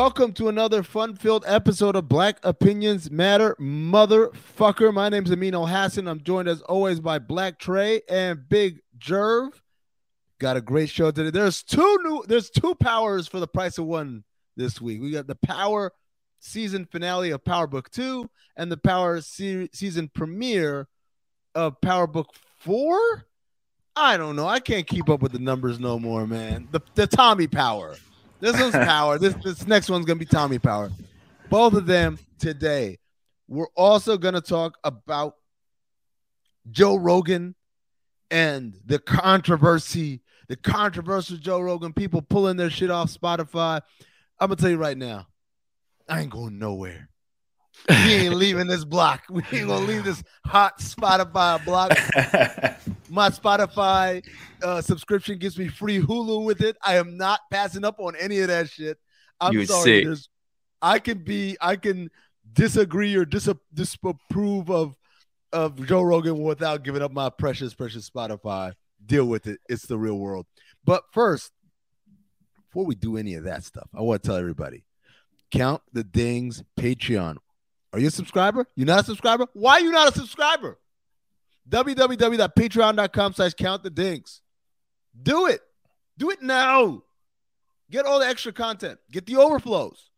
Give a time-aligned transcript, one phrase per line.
[0.00, 4.94] Welcome to another fun-filled episode of Black Opinions Matter, motherfucker.
[4.94, 6.08] My name's Amin Hassan.
[6.08, 9.60] I'm joined as always by Black Trey and Big Jerv.
[10.38, 11.28] Got a great show today.
[11.28, 12.24] There's two new.
[12.26, 14.24] There's two powers for the price of one
[14.56, 15.02] this week.
[15.02, 15.92] We got the Power
[16.38, 20.88] season finale of Power Book Two and the Power se- season premiere
[21.54, 23.26] of Power Book Four.
[23.94, 24.48] I don't know.
[24.48, 26.68] I can't keep up with the numbers no more, man.
[26.70, 27.96] The the Tommy Power.
[28.40, 29.18] This one's Power.
[29.18, 30.90] This this next one's gonna be Tommy Power.
[31.50, 32.98] Both of them today.
[33.48, 35.34] We're also gonna talk about
[36.70, 37.54] Joe Rogan
[38.30, 43.82] and the controversy, the controversial Joe Rogan, people pulling their shit off Spotify.
[44.38, 45.26] I'm gonna tell you right now,
[46.08, 47.09] I ain't going nowhere.
[47.88, 49.22] We ain't leaving this block.
[49.30, 51.90] We ain't gonna leave this hot Spotify block.
[53.10, 54.24] My Spotify
[54.62, 56.76] uh, subscription gives me free Hulu with it.
[56.84, 58.98] I am not passing up on any of that shit.
[59.40, 60.14] I'm You sorry.
[60.82, 62.10] I can be, I can
[62.52, 64.96] disagree or dis- disapprove of
[65.52, 68.72] of Joe Rogan without giving up my precious, precious Spotify.
[69.04, 69.58] Deal with it.
[69.68, 70.46] It's the real world.
[70.84, 71.50] But first,
[72.68, 74.84] before we do any of that stuff, I want to tell everybody
[75.50, 77.36] count the dings Patreon.
[77.92, 78.66] Are you a subscriber?
[78.76, 79.46] You're not a subscriber?
[79.52, 80.78] Why are you not a subscriber?
[81.68, 84.42] www.patreon.com slash count the dings.
[85.20, 85.60] Do it.
[86.18, 87.02] Do it now.
[87.90, 88.98] Get all the extra content.
[89.10, 90.10] Get the overflows.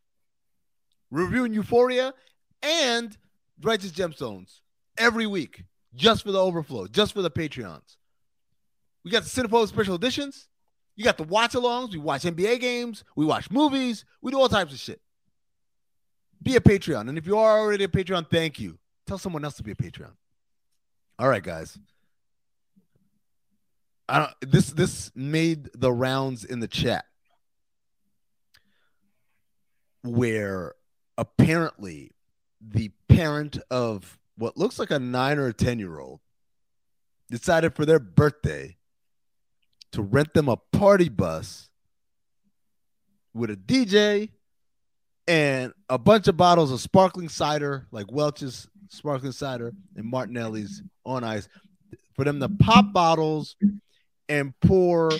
[1.09, 2.13] Reviewing Euphoria
[2.61, 3.15] and
[3.61, 4.61] Righteous Gemstones
[4.97, 5.63] every week
[5.95, 7.97] just for the overflow, just for the Patreons.
[9.03, 10.47] We got the Cinephobe special editions.
[10.95, 11.91] You got the watch alongs.
[11.91, 13.03] We watch NBA games.
[13.15, 14.05] We watch movies.
[14.21, 15.01] We do all types of shit.
[16.43, 17.09] Be a Patreon.
[17.09, 18.77] And if you are already a Patreon, thank you.
[19.07, 20.11] Tell someone else to be a Patreon.
[21.17, 21.77] All right, guys.
[24.09, 27.05] I don't this this made the rounds in the chat
[30.01, 30.73] where
[31.17, 32.11] apparently
[32.59, 36.19] the parent of what looks like a nine or a 10 year old
[37.29, 38.75] decided for their birthday
[39.91, 41.69] to rent them a party bus
[43.33, 44.29] with a DJ
[45.27, 51.23] and a bunch of bottles of sparkling cider, like Welch's sparkling cider and Martinelli's on
[51.23, 51.47] ice,
[52.15, 53.55] for them to pop bottles
[54.29, 55.11] and pour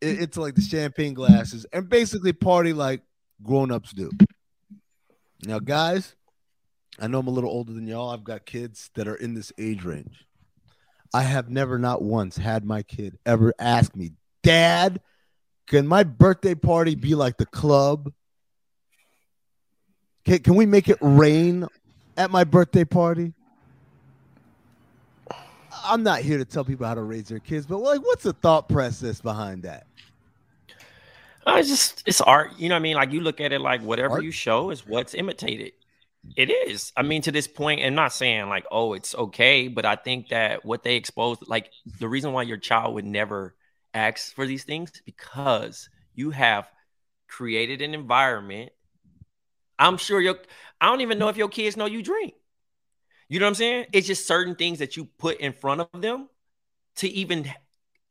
[0.00, 3.02] it into like the champagne glasses and basically party like
[3.42, 4.10] grown-ups do.
[5.44, 6.14] Now, guys,
[6.98, 8.10] I know I'm a little older than y'all.
[8.10, 10.24] I've got kids that are in this age range.
[11.14, 15.00] I have never, not once, had my kid ever ask me, Dad,
[15.66, 18.12] can my birthday party be like the club?
[20.24, 21.66] Can, can we make it rain
[22.16, 23.32] at my birthday party?
[25.84, 28.32] I'm not here to tell people how to raise their kids, but like, what's the
[28.32, 29.86] thought process behind that?
[31.46, 32.52] Uh, it's just it's art.
[32.58, 32.96] You know what I mean?
[32.96, 34.24] Like you look at it like whatever Art?
[34.24, 35.72] you show is what's imitated.
[36.36, 36.92] It is.
[36.94, 40.28] I mean, to this point, and not saying like, oh, it's okay, but I think
[40.28, 43.54] that what they exposed, like the reason why your child would never
[43.94, 46.68] ask for these things because you have
[47.28, 48.72] created an environment.
[49.78, 50.38] I'm sure your
[50.80, 52.34] I don't even know if your kids know you drink.
[53.28, 53.86] You know what I'm saying?
[53.92, 56.28] It's just certain things that you put in front of them
[56.96, 57.50] to even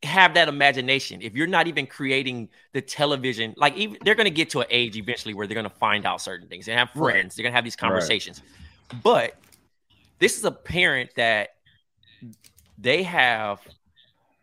[0.04, 1.22] have that imagination.
[1.22, 4.96] If you're not even creating the television, like even they're gonna get to an age
[4.96, 6.66] eventually where they're gonna find out certain things.
[6.66, 7.14] They have Right.
[7.14, 8.42] friends, they're gonna have these conversations.
[9.02, 9.36] But
[10.18, 11.50] this is a parent that
[12.78, 13.60] they have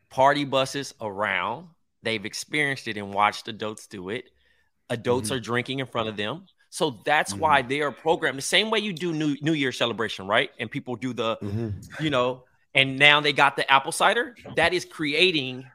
[0.10, 1.68] party buses around.
[2.04, 4.25] They've experienced it and watched adults do it.
[4.89, 5.36] Adults Mhm.
[5.36, 6.45] are drinking in front of them.
[6.75, 7.38] So that's Mhm.
[7.39, 10.51] why they are programmed the same way you do New New Year celebration, right?
[10.60, 11.38] And people do the,
[12.01, 12.44] you know,
[12.74, 14.36] and now they got the apple cider.
[14.57, 15.66] That is creating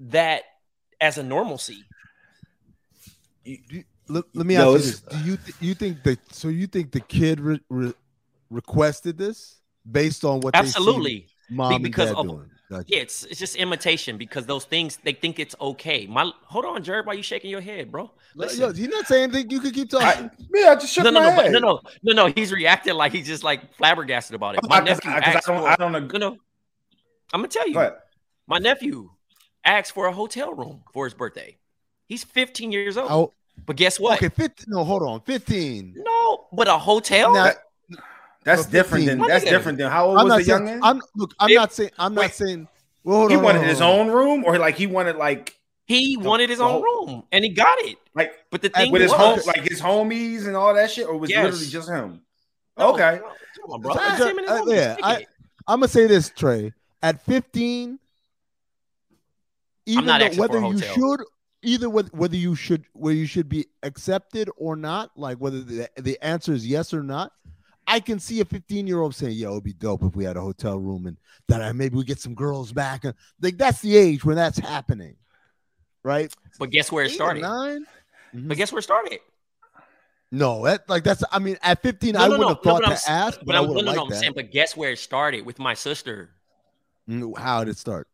[0.00, 0.42] that
[1.00, 1.84] as a normalcy.
[4.06, 6.18] Let, let me Yo, ask you this: Do you th- you think that?
[6.34, 7.94] So you think the kid re- re-
[8.50, 11.20] requested this based on what Absolutely.
[11.20, 12.50] they see mom and because dad of- doing?
[12.72, 12.86] Gotcha.
[12.88, 16.06] Yeah, it's, it's just imitation because those things they think it's okay.
[16.06, 18.10] My hold on, Jared, why you shaking your head, bro?
[18.34, 18.60] Listen.
[18.62, 19.50] Yo, he's not saying anything.
[19.50, 20.06] You can keep talking.
[20.06, 21.52] I, yeah, I just shook no, no, my no, head.
[21.52, 22.32] no, no, no, no.
[22.34, 24.62] He's reacting like he's just like flabbergasted about it.
[24.66, 26.18] My 'cause nephew I, 'cause asked I don't, for, I don't agree.
[26.18, 26.36] no, no.
[27.34, 27.94] I'm gonna tell you, Go
[28.46, 29.10] my nephew
[29.64, 31.58] asked for a hotel room for his birthday.
[32.08, 33.32] He's 15 years old, Oh,
[33.66, 34.14] but guess what?
[34.18, 34.66] okay, 15.
[34.68, 35.94] No, hold on, 15.
[35.96, 37.34] No, but a hotel.
[37.34, 37.52] Now,
[38.44, 40.56] That's But different than that's different than how old I'm was not the saying.
[40.58, 40.80] young man?
[40.82, 41.34] I'm look.
[41.38, 41.90] I'm If- not saying.
[41.98, 42.68] I'm not saying.
[43.04, 45.56] Well, hold he on, wanted hold his on, own room, or like he wanted like
[45.86, 47.98] he The- wanted his own whole- room, and he got it.
[48.14, 51.16] like But the thing with his home like his homies and all that shit, or
[51.16, 51.44] was Yes.
[51.44, 52.20] literally just him?
[52.78, 53.20] No, okay.
[53.22, 53.28] no,
[53.62, 53.92] come on, bro.
[53.92, 54.74] Uh, It's him and his uh, homies.
[54.74, 55.26] yeah, I,
[55.68, 56.72] I'm gonna say this, Trey.
[57.02, 57.98] At 15,
[59.86, 61.20] even not though whether you should,
[61.62, 65.88] either whether, whether you should, whether you should be accepted or not, like whether the,
[65.96, 67.32] the answer is yes or not.
[67.86, 70.36] I can see a 15 year old saying, "Yo, it'd be dope if we had
[70.36, 71.16] a hotel room and
[71.48, 74.58] that I maybe we get some girls back." And like that's the age when that's
[74.58, 75.16] happening,
[76.02, 76.32] right?
[76.58, 77.42] But guess where it Eight started?
[77.42, 77.86] Nine.
[78.34, 78.48] Mhm.
[78.48, 79.18] But guess where it started?
[80.30, 81.22] No, that like that's.
[81.30, 83.46] I mean, at 15, No, I no, wouldn't no, have no, thought to ask, but,
[83.46, 84.16] But I would no, have no, no, I'm that.
[84.20, 86.30] saying, but guess where it started with my sister?
[87.08, 88.08] Mm, How did it start?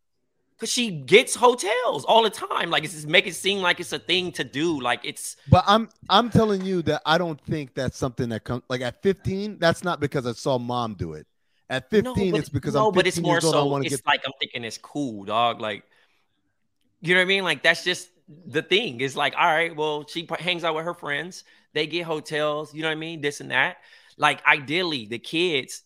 [0.59, 2.69] Because she gets hotels all the time.
[2.69, 4.81] Like it's just make it seem like it's a thing to do.
[4.81, 8.63] Like it's But I'm I'm telling you that I don't think that's something that comes
[8.67, 9.59] like at 15.
[9.59, 11.27] That's not because I saw mom do it.
[11.69, 13.55] At 15, no, but, it's because no, I'm 15 but it's more years old.
[13.55, 13.81] I so.
[13.85, 14.05] It's get.
[14.05, 15.61] like I'm thinking it's cool, dog.
[15.61, 15.83] Like
[16.99, 17.43] you know what I mean?
[17.45, 18.09] Like that's just
[18.47, 18.99] the thing.
[18.99, 21.45] It's like all right, well, she hangs out with her friends.
[21.73, 22.73] They get hotels.
[22.73, 23.21] You know what I mean?
[23.21, 23.77] This and that.
[24.17, 25.83] Like ideally, the kids,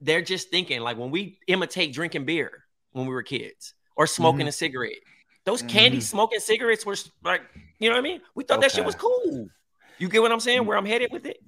[0.00, 4.40] they're just thinking like when we imitate drinking beer when we were kids or smoking
[4.40, 4.48] Mm-hmm.
[4.48, 4.98] a cigarette.
[5.44, 6.02] Those candy Mhm.
[6.02, 7.42] smoking cigarettes were like,
[7.78, 8.20] you know what I mean?
[8.34, 9.48] We thought that shit was cool.
[9.98, 10.64] You get what I'm saying?
[10.64, 11.38] Where I'm headed with it?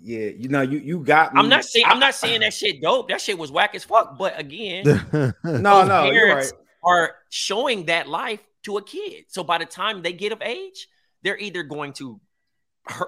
[0.00, 1.40] Yeah, you know, you you got me.
[1.40, 3.08] I'm not saying I'm not saying that shit dope.
[3.08, 4.18] That shit was whack as fuck.
[4.18, 4.84] But again,
[5.44, 6.60] No, no, parents right.
[6.82, 9.24] are showing that life to a kid.
[9.28, 10.88] So by the time they get of age,
[11.22, 12.20] they're either going to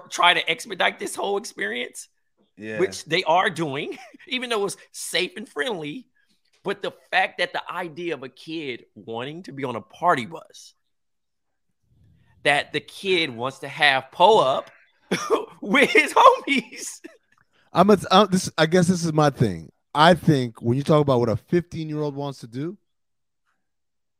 [0.09, 2.07] try to expedite this whole experience,
[2.57, 2.79] Yeah.
[2.79, 3.97] which they are doing,
[4.27, 6.07] even though it's safe and friendly.
[6.67, 10.25] But the fact that the idea of a kid wanting to be on a party
[10.25, 10.73] bus,
[12.43, 14.69] that the kid wants to have pull up
[15.61, 16.99] with his homies.
[17.71, 18.51] I'm a, I'm this.
[18.57, 19.71] I guess this is my thing.
[19.95, 22.77] I think when you talk about what a 15 year old wants to do,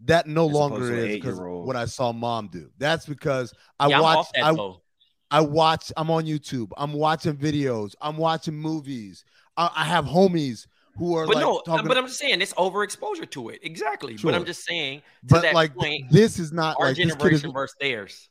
[0.06, 2.70] that no As longer opposed to an is because what I saw mom do.
[2.78, 4.28] That's because I yeah, watch.
[4.42, 4.82] I, though.
[5.30, 5.92] I watch.
[5.98, 6.72] I'm on YouTube.
[6.78, 7.94] I'm watching videos.
[8.00, 9.26] I'm watching movies.
[9.58, 10.66] I, I have homies
[10.98, 11.88] who are But like no, talking.
[11.88, 13.60] but I'm just saying it's overexposure to it.
[13.64, 14.18] Exactly.
[14.22, 17.16] But I'm just saying to but that like point, this is not our like this
[17.16, 18.30] kid is generation versus theirs.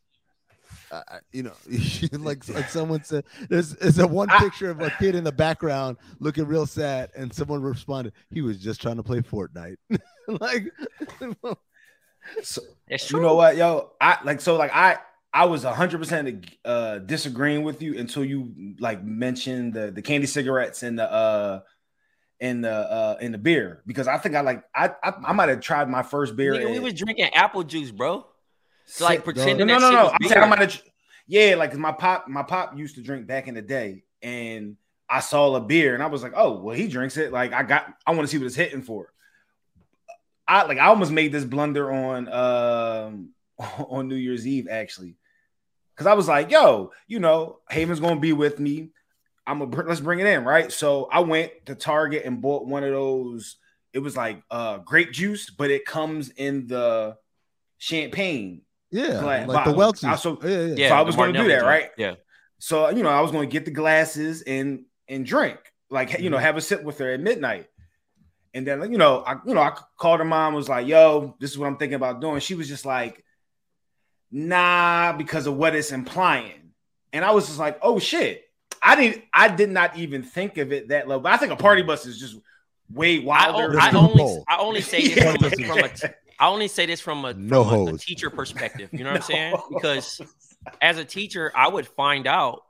[0.91, 1.03] uh,
[1.33, 1.53] you know,
[2.19, 5.97] like like someone said, there's there's a one picture of a kid in the background
[6.21, 9.77] looking real sad, and someone responded, he was just trying to play Fortnite.
[10.29, 10.71] like,
[12.43, 13.21] So, It's true.
[13.21, 13.93] you know what, yo?
[14.01, 14.99] I like so like I
[15.33, 20.27] I was hundred percent uh disagreeing with you until you like mentioned the the candy
[20.27, 21.61] cigarettes and the uh
[22.41, 25.49] and the uh in the beer because I think I like I I, I might
[25.49, 26.55] have tried my first beer.
[26.55, 28.27] Nigga, we was drinking apple juice, bro.
[28.87, 30.09] It's like pretending no, no, no, no.
[30.11, 30.83] I'm I might have.
[31.27, 34.77] Yeah, like 'cause my pop, my pop used to drink back in the day, and
[35.09, 37.33] I saw a beer, and I was like, oh, well, he drinks it.
[37.33, 39.13] Like I got, I want to see what it's hitting for.
[40.47, 43.31] I like, I almost made this blunder on um
[43.89, 45.17] on New Year's Eve actually,
[45.95, 48.91] because I was like, yo, you know, Haven's gonna be with me.
[49.47, 50.71] I'm gonna let's bring it in, right?
[50.73, 53.57] So I went to Target and bought one of those.
[53.93, 57.17] It was like uh grape juice, but it comes in the
[57.79, 59.75] champagne yeah, Glad like the bottle.
[59.75, 60.05] Welch's.
[60.05, 60.75] I so- yeah, yeah.
[60.77, 61.67] Yeah, So I was gonna do that, joint.
[61.67, 61.91] right?
[61.99, 62.15] Yeah.
[62.59, 65.59] So you know, I was going to get the glasses and and drink,
[65.91, 66.31] like you Mm-hmm.
[66.33, 67.67] know, have a sip with her at midnight.
[68.55, 71.51] And then you know, I you know, I called her mom, was like, "Yo, this
[71.51, 73.23] is what I'm thinking about doing." She was just like,
[74.31, 76.73] "Nah," because of what it's implying.
[77.13, 78.45] And I was just like, "Oh shit!"
[78.83, 81.27] I didn't, I did not even think of it that level.
[81.27, 82.37] I think a party bus is just
[82.93, 83.71] way I, wilder.
[83.71, 84.45] o- Just I only.
[84.49, 85.33] I only say this Yeah.
[85.35, 85.79] from, a, from
[86.11, 88.91] a I only say this from a, No from a- a teacher perspective.
[88.93, 89.57] You know what I'm saying?
[89.73, 90.21] Because
[90.83, 92.63] as a teacher, I would find out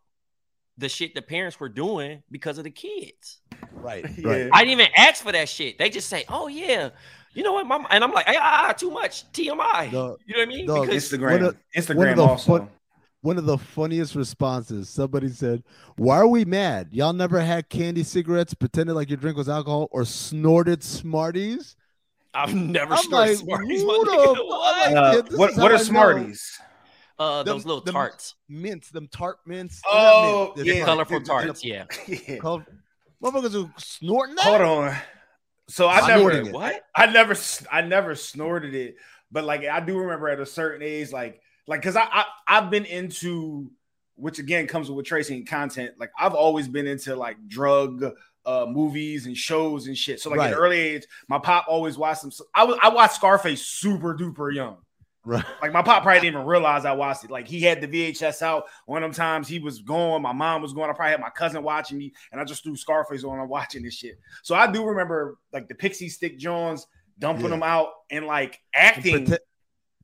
[0.78, 3.40] the shit the parents were doing because of the kids.
[3.72, 4.28] right, Yeah.
[4.28, 4.50] right.
[4.52, 5.78] I didn't even ask for that shit.
[5.78, 6.90] They just say, "Oh yeah,
[7.32, 10.40] you know what, mom?" And I'm like, "Ah, ah, too much TMI." Dog, you know
[10.40, 10.66] what I mean?
[10.66, 12.58] dog, because Instagram, one Instagram one of the also.
[12.58, 12.68] fun-
[13.22, 14.88] one of the funniest responses.
[14.88, 15.62] Somebody said,
[15.96, 16.88] "Why are we mad?
[16.92, 21.76] Y'all never had candy cigarettes, pretended like your drink was alcohol, or snorted Smarties?"
[22.34, 23.80] I've never I'm snorted like, Smarties.
[23.80, 24.36] who my the nigga.
[24.36, 24.86] fuck- What?
[24.86, 25.82] Uh, yeah, this what are I know.
[25.82, 26.60] Smarties?
[27.18, 29.80] Uh, Them- those little tarts, mints, them tart mints.
[29.86, 30.72] Oh, They're yeah.
[30.74, 30.84] mint.
[30.86, 31.64] colorful They're- tarts.
[31.64, 31.84] Yeah.
[32.06, 32.36] Yeah.
[32.36, 32.66] Color-
[33.24, 34.44] Motherfuckers are snorting that.
[34.44, 34.96] Hold on.
[35.68, 36.52] So I Snorting never it.
[36.52, 36.84] What?
[36.94, 38.96] I never s- I never snorted it,
[39.32, 42.70] but like I do remember at a certain age, like like because I, I I've
[42.70, 43.70] been into
[44.16, 45.92] which again comes with tracing content.
[45.98, 48.04] Like I've always been into like drug
[48.44, 50.20] uh movies and shows and shit.
[50.20, 50.46] So like Right.
[50.46, 52.30] at an early age, my pop always watched some.
[52.54, 54.78] I was I watched Scarface super duper young.
[55.24, 55.44] Right.
[55.60, 57.30] Like my pop probably didn't even realize I watched it.
[57.32, 58.66] Like he had the VHS out.
[58.86, 60.88] One of them times he was going, my mom was going.
[60.88, 63.40] I probably had my cousin watching me, and I just threw Scarface on.
[63.40, 64.20] I'm watching this shit.
[64.44, 66.86] So I do remember like the Pixie Stick Jones
[67.18, 67.50] dumping Yeah.
[67.50, 69.36] them out and like And acting.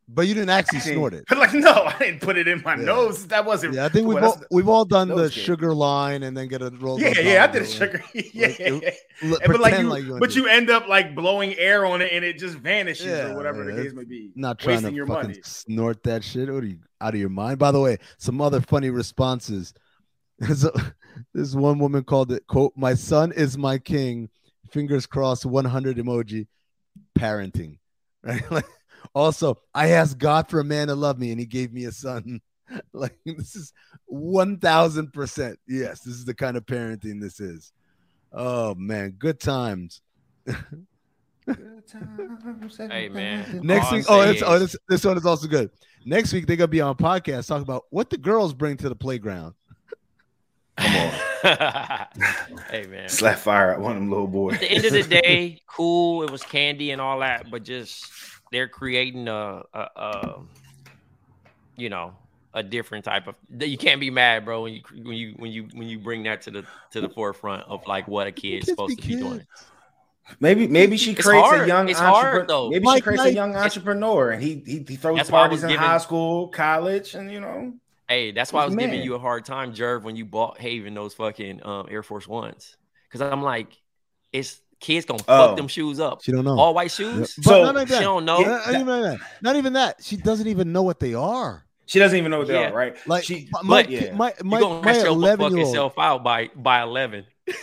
[0.09, 1.25] But you didn't actually snort it.
[1.37, 2.83] Like no, I didn't put it in my Yeah.
[2.85, 3.27] nose.
[3.29, 3.75] That wasn't.
[3.75, 6.63] Yeah, I think we've well, all, we've all done the sugar line and then get
[6.63, 7.01] a roll.
[7.01, 8.03] yeah, yeah, I did a sugar.
[8.15, 11.55] yeah, Like, it- Pretend but like you, like you but you end up like blowing
[11.59, 14.33] air on it and it just vanishes Yeah, or whatever yeah, the case may be.
[14.35, 15.41] not trying wasting to your fucking money.
[15.45, 16.53] snort that shit.
[16.53, 17.59] What are you out of your mind?
[17.59, 19.73] By the way, some other funny responses.
[20.57, 20.73] So,
[21.35, 24.29] this one woman called it quote, "My son is my king."
[24.73, 26.47] Fingers crossed, 100 emoji.
[27.17, 27.79] Parenting,
[28.25, 28.43] right?
[28.51, 28.65] Like,
[29.15, 31.93] also, I asked God for a man to love me, and He gave me a
[31.93, 32.41] son.
[32.95, 33.75] Like this is
[34.07, 35.59] 1,000 percent.
[35.69, 37.71] Yes, this is the kind of parenting this is.
[38.33, 40.01] Oh man, good times.
[41.47, 43.61] Hey, man.
[43.63, 45.71] Next All week, I'm oh, saying it's, oh this, this one is also good.
[46.05, 48.97] Next week, they're gonna be on podcast talking about what the girls bring to the
[48.97, 49.55] playground.
[50.77, 51.13] Come on.
[52.71, 53.09] hey man.
[53.09, 54.55] Slap fire at one of them little boys.
[54.55, 56.23] At the end of the day, cool.
[56.23, 58.11] It was candy and all that, but just
[58.53, 60.41] they're creating a, a, a
[61.77, 62.15] you know,
[62.55, 63.35] a different type of.
[63.59, 66.43] You can't be mad, bro, when you when you when you when you bring that
[66.43, 69.17] to the to the forefront of like what a kid's Kids supposed be to be
[69.17, 69.47] doing.
[70.39, 72.47] Maybe maybe she It's creates a young It's hard, entrepreneur.
[72.47, 72.71] though.
[72.71, 75.41] Maybe Mike she creates Knight- a young entrepreneur and he he, he throws That's why
[75.41, 77.73] I parties in giving- high school, college, and you know.
[78.09, 78.91] Hey, that's why I was Man.
[78.91, 82.29] giving you a hard time, Jerv, when you bought Haven those fucking um, Air Force
[82.29, 82.77] Ones.
[83.09, 83.77] Because I'm like,
[84.33, 85.47] it's kids gonna Oh.
[85.49, 86.23] fuck them shoes up.
[86.23, 86.59] She don't know.
[86.59, 87.35] All white shoes.
[87.37, 88.41] But So, not like she don't know.
[88.43, 89.19] Not, not even that.
[89.41, 89.97] Not even that.
[90.03, 91.65] She doesn't even know what they are.
[91.87, 92.71] She doesn't even know what they Yeah.
[92.71, 92.97] are, right?
[93.07, 94.13] Like she, my my yeah.
[94.15, 95.75] my, You my, gonna my mess your eleven fucking year old.
[95.75, 97.25] self out by by eleven.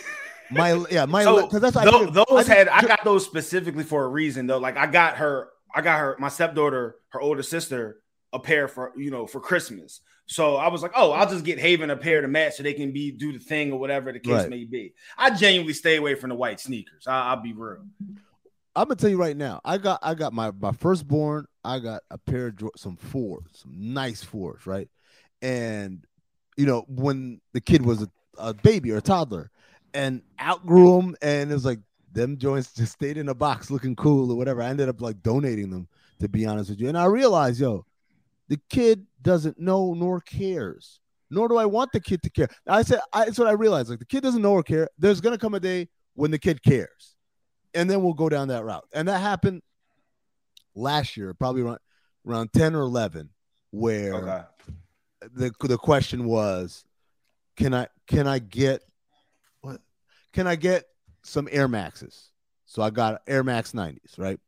[0.52, 3.24] My yeah, my so because that's I did- those I did- had I got those
[3.24, 4.58] specifically for a reason though.
[4.58, 8.00] Like I got her, I got her, my stepdaughter, her older sister,
[8.32, 10.00] a pair for you know for Christmas.
[10.30, 12.72] So I was like, oh, I'll just get Haven a pair to match so they
[12.72, 14.48] can be do the thing or whatever the case Right.
[14.48, 14.94] may be.
[15.18, 17.08] I genuinely stay away from the white sneakers.
[17.08, 17.84] I, I'll be real.
[18.76, 19.60] I'm gonna tell you right now.
[19.64, 21.46] I got I got my my firstborn.
[21.64, 24.88] I got a pair of some fours, some nice fours, right?
[25.42, 26.04] And
[26.56, 28.08] you know when the kid was a,
[28.38, 29.50] a baby or a toddler,
[29.92, 31.80] and outgrew them, and it was like
[32.12, 34.62] them joints just stayed in a box looking cool or whatever.
[34.62, 35.88] I ended up like donating them
[36.20, 37.84] to be honest with you, and I realized, yo,
[38.50, 41.00] the kid doesn't know nor cares.
[41.30, 42.48] Nor do I want the kid to care.
[42.68, 43.88] I said, I, that's what I realized.
[43.88, 44.88] Like the kid doesn't know or care.
[44.98, 47.14] There's gonna come a day when the kid cares
[47.72, 48.84] and then we'll go down that route.
[48.92, 49.62] And that happened
[50.74, 51.78] last year, probably around
[52.26, 53.30] around 10 or 11,
[53.70, 54.42] where Okay.
[55.32, 56.84] the the question was,
[57.56, 58.82] can I can I get
[59.60, 59.80] what
[60.32, 60.84] can I get
[61.22, 62.30] some Air Maxes?
[62.66, 64.38] So I got Air Max 90s, right?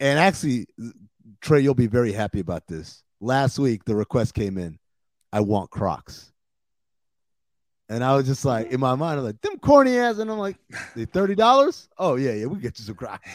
[0.00, 0.66] And actually,
[1.40, 3.02] Trey, you'll be very happy about this.
[3.20, 4.78] Last week, the request came in.
[5.32, 6.32] I want Crocs.
[7.90, 10.18] And I was just like, in my mind, I'm like, them corny ass.
[10.18, 10.56] And I'm like,
[10.94, 11.88] they $30?
[11.96, 13.28] Oh, yeah, yeah, we get you some Crocs.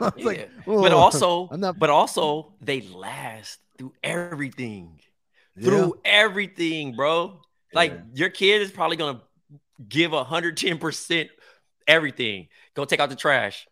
[0.00, 0.44] Like, Yeah.
[0.66, 5.00] "Oh, But also, I'm not, but also, they last through everything.
[5.56, 5.64] yeah.
[5.68, 7.40] Through everything, bro.
[7.74, 8.00] Like Yeah.
[8.14, 9.20] your kid is probably gonna
[9.88, 11.28] give hundred ten percent
[11.86, 12.48] everything.
[12.74, 13.66] Go take out the trash,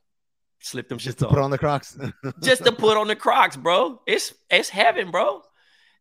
[0.60, 1.32] slip them just shits to off.
[1.32, 1.96] put on the Crocs.
[2.42, 4.02] just to put on the Crocs, bro.
[4.06, 5.42] It's it's heaven, bro.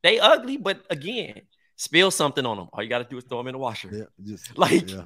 [0.06, 1.42] They ugly, but again,
[1.78, 2.68] spill something on them.
[2.72, 3.90] All you got to do is throw them in the washer.
[3.92, 5.02] yeah, just Like- yeah.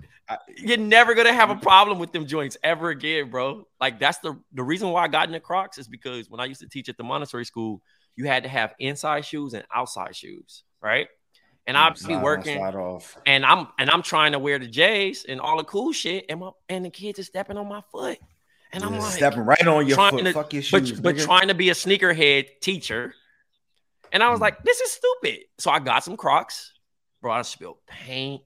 [0.57, 3.65] You're never gonna have a problem with them joints ever again, bro.
[3.81, 6.61] Like that's the the reason why I got into Crocs is because when I used
[6.61, 7.81] to teach at the Montessori school,
[8.15, 11.07] you had to have inside shoes and outside shoes, right?
[11.65, 13.17] And I'd be working, off.
[13.25, 16.39] and I'm and I'm trying to wear the J's and all the cool shit, and
[16.41, 18.19] my and the kids are stepping on my foot,
[18.71, 18.99] and I'm Yeah.
[18.99, 20.23] like, Stepping right on your foot.
[20.23, 20.99] to- Fuck your but, shoes.
[21.01, 21.25] but nigga.
[21.25, 23.15] trying to be a sneakerhead teacher.
[24.11, 24.43] And I was Mm.
[24.43, 25.39] like, this is stupid.
[25.57, 26.73] So I got some Crocs,
[27.21, 27.31] bro.
[27.31, 28.41] I spilled paint.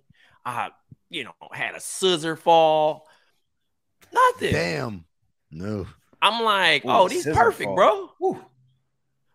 [0.46, 0.72] I,
[1.10, 3.08] you know, had a scissor fall.
[4.12, 4.52] Nothing.
[4.54, 5.06] Damn.
[5.52, 5.88] No.
[6.22, 7.76] I'm like, Ooh, oh, these perfect, fall.
[7.76, 8.12] bro.
[8.20, 8.46] Woo.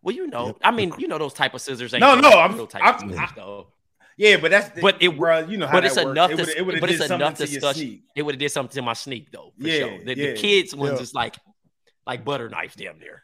[0.02, 0.56] Well, you know, Yep.
[0.62, 2.94] I mean, you know those type of scissors ain't No, no, I'm- those type I'm-
[2.94, 3.72] of scissors, I- though.
[4.16, 6.10] Yeah, but that's But it- bro, you know how but that it's works.
[6.10, 7.82] enough It to- would- it would've but did it's something enough to your discussion.
[7.82, 8.02] sneak.
[8.16, 10.04] It would have did something to my sneak though, for Yeah, sure.
[10.04, 11.02] The, yeah, the kids ones yeah.
[11.02, 11.36] is like
[12.06, 13.22] like butter knife damn near.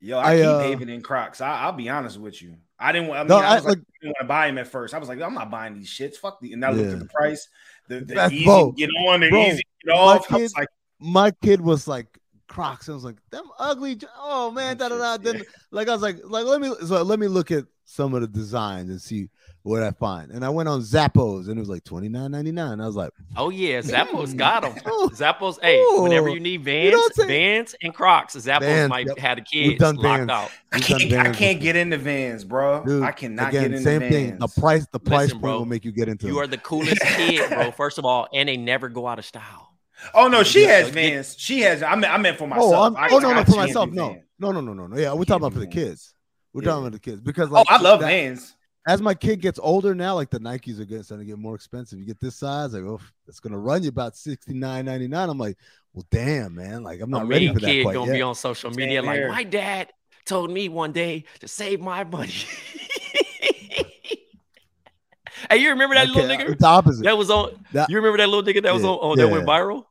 [0.00, 1.40] Yo, I, I, keep uh, having in Crocs.
[1.40, 2.56] I, I'll be honest with you.
[2.78, 3.20] I didn't want.
[3.20, 4.66] I mean, No, I, I, was like, like, I didn't want to buy him at
[4.68, 4.94] first.
[4.94, 6.16] I was like, I'm not buying these shits.
[6.16, 6.54] Fuck the.
[6.54, 6.92] And I looked Yeah.
[6.94, 7.48] at the price.
[7.88, 10.24] The, the That's easy to get on, the Bro, easy get off.
[10.30, 12.06] I kid- was like, my kid was like
[12.50, 12.88] Crocs.
[12.88, 13.98] I was like, them ugly.
[14.18, 15.16] Oh man, da da da.
[15.16, 15.42] Then yeah.
[15.70, 18.26] like I was like, like let me so let me look at some of the
[18.26, 19.28] designs and see
[19.62, 20.30] what I find.
[20.30, 22.80] And I went on Zappos and it was like twenty nine ninety nine.
[22.80, 24.72] I was like, Oh yeah, Zappos got them.
[25.10, 29.06] Zappos, hey, whenever you need You Vans, know what Vans and Crocs, Zappos Vans, might
[29.06, 29.18] yep.
[29.18, 30.30] have the We've done locked Vans.
[30.30, 30.50] out.
[30.72, 32.84] I can't, I Vans can't get into Vans, bro.
[32.84, 34.12] dude, I cannot again, get into same Vans.
[34.14, 34.38] thing.
[34.38, 36.26] The price, the price Listen, bro, will make you get into.
[36.26, 36.42] You them.
[36.42, 37.70] are the coolest kid, bro.
[37.70, 39.69] First of all, and they never go out of style.
[40.14, 41.36] Oh no, she has so Vans.
[41.38, 41.82] She has.
[41.82, 42.74] I meant, I meant for oh, myself.
[42.74, 44.96] Oh, I'm, I- oh no, I no, for myself, no, no, no, no, no, no.
[44.96, 46.14] Yeah, we're talking about for the kids.
[46.52, 46.70] We're Yeah.
[46.70, 48.56] talking about the kids because Oh, like I love that- Vans.
[48.88, 51.54] as my kid gets older now, like the Nikes are getting starting to get more
[51.54, 51.98] expensive.
[51.98, 55.28] You get this size, like, oh, it's gonna run you about sixty nine ninety nine.
[55.28, 55.56] I'm like,
[55.92, 58.16] well, damn, man, like I'm not ready for that kid quite gonna yet.
[58.18, 59.28] be on social Same media like, here.
[59.28, 59.88] my dad
[60.24, 62.32] told me one day to save my money.
[65.50, 67.04] hey, you remember that little nigga the opposite.
[67.04, 67.64] that was on?
[67.72, 68.98] That- you remember that little nigga that was Yeah, on?
[69.10, 69.32] on that yeah.
[69.32, 69.84] went viral.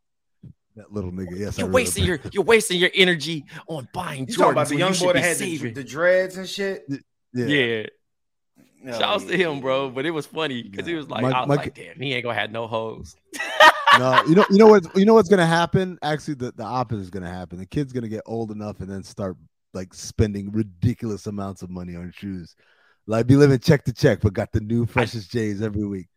[0.79, 1.31] That little nigga.
[1.31, 2.07] Yes, I You're remember wasting that.
[2.07, 5.24] your you're wasting your energy on buying You talking about the young you boy that
[5.25, 6.86] had the, the dreads and shit?
[7.33, 7.45] Yeah.
[7.45, 7.86] yeah.
[8.88, 9.89] Oh, Shouts yeah, to him, bro.
[9.89, 12.13] But it was funny because he was like, My- I was my like, damn, he
[12.13, 13.17] ain't gonna have no hoes.
[14.00, 16.00] no, you know, you know what, you know what's gonna happen.
[16.01, 17.59] Actually, the, the opposite is gonna happen.
[17.59, 19.36] The kid's gonna get old enough and then start
[19.74, 22.55] like spending ridiculous amounts of money on shoes.
[23.05, 26.07] Like be living check to check, but got the new freshest J's every week.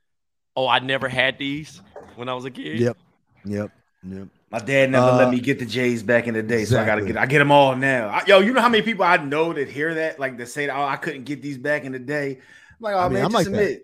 [0.54, 1.83] Oh, I never had these
[2.14, 2.78] when I was a kid.
[2.78, 2.97] Yep,
[3.45, 3.73] yep,
[4.04, 4.28] yep.
[4.52, 6.85] My dad never Uh, let me get the J's back in the day, so I
[6.85, 7.16] gotta get.
[7.16, 8.09] I get them all now.
[8.09, 10.68] I, yo, you know how many people I know that hear that, like that say,
[10.68, 13.25] "Oh, I couldn't get these back in the day." I'm like, oh I mean, man,
[13.25, 13.82] I'm just like that.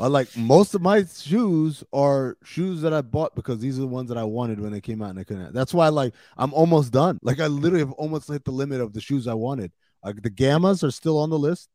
[0.00, 3.86] I like most of my shoes are shoes that I bought because these are the
[3.88, 5.52] ones that I wanted when they came out and I couldn't.
[5.52, 7.18] That's why like I'm almost done.
[7.20, 9.72] Like I literally have almost hit the limit of the shoes I wanted.
[10.04, 11.68] Like the gammas are still on the list.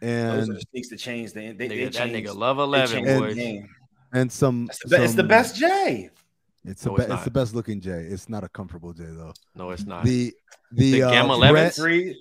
[0.00, 1.32] Those And are the sneaks to change.
[1.32, 3.34] They, they, Nigga, they that nigga love eleven changed boys.
[3.34, 3.68] game.
[4.12, 6.10] and some It's the, be- it's the best J.
[6.68, 7.90] It's the No, be- it's it's, the best looking J.
[7.90, 9.32] It's not a comfortable J though.
[9.54, 10.04] No, it's not.
[10.04, 10.34] The
[10.72, 12.14] the, The uh, Gamma Brent- 11s?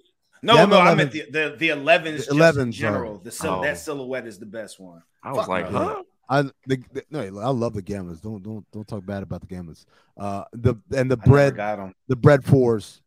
[0.43, 1.31] No, Gamma no, I meant 11s.
[1.31, 2.27] the the the elevens.
[2.27, 3.17] The just in 11s general.
[3.19, 3.61] The sil- Oh.
[3.63, 5.01] that silhouette is the best one.
[5.23, 5.77] I was Fuck like, no.
[5.79, 6.03] huh?
[6.29, 8.21] I the, the- no, I love the gammas.
[8.21, 9.85] Don't don't don't talk bad about the gammas.
[10.17, 11.93] Uh, the and the I bread got them.
[12.07, 13.01] the Bred fours.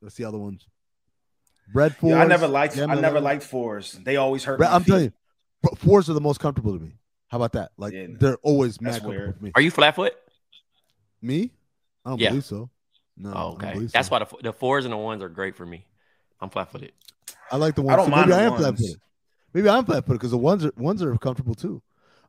[0.00, 0.66] That's the other ones.
[1.72, 2.10] Bred fours.
[2.12, 2.74] Yeah, I never liked.
[2.76, 3.22] Gamma I never 11s.
[3.22, 3.92] liked fours.
[4.02, 4.58] They always hurt.
[4.58, 4.88] Bre- I'm feet.
[4.90, 5.12] telling you,
[5.62, 6.94] bro, fours are the most comfortable to me.
[7.28, 7.70] How about that?
[7.76, 9.52] Like Yeah, they're always mad that's for me.
[9.54, 10.14] Are you flat foot?
[11.22, 11.50] Me?
[12.04, 12.30] I don't Yeah.
[12.30, 12.68] believe so.
[13.16, 13.32] No.
[13.34, 13.72] Oh, okay.
[13.74, 14.12] believe That's so.
[14.18, 15.86] why the, the fours and the ones are great for me.
[16.40, 16.92] I'm flat footed.
[17.50, 17.94] I like the ones.
[17.94, 18.10] I ones.
[18.10, 18.80] don't so mind maybe the I am flat ones.
[18.80, 19.00] footed.
[19.54, 21.82] Maybe I'm flat footed because the ones are ones are comfortable too.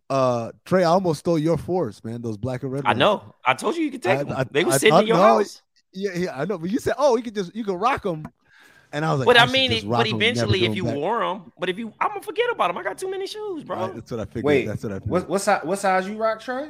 [0.10, 2.22] Uh, Trey, I almost stole your fours, man.
[2.22, 2.84] Those black and red.
[2.86, 3.34] I know.
[3.46, 4.34] I told you you could take I- them.
[4.38, 5.62] I- they were I sitting thought- in your no, house.
[5.94, 6.58] Yeah, yeah, I know.
[6.58, 8.26] But you said, oh, you could just you could rock them,
[8.92, 10.66] and I was like, But I should mean, just it, rock but 'em, never eventually,
[10.66, 10.96] if you back.
[10.96, 12.78] wore them, but if you, I'm gonna forget about them.
[12.78, 13.78] I got too many shoes, bro.
[13.78, 14.44] Right, that's what I figured.
[14.44, 15.12] Wait, that's what I figured.
[15.12, 15.64] What what size?
[15.64, 16.70] What size you rock, Trey?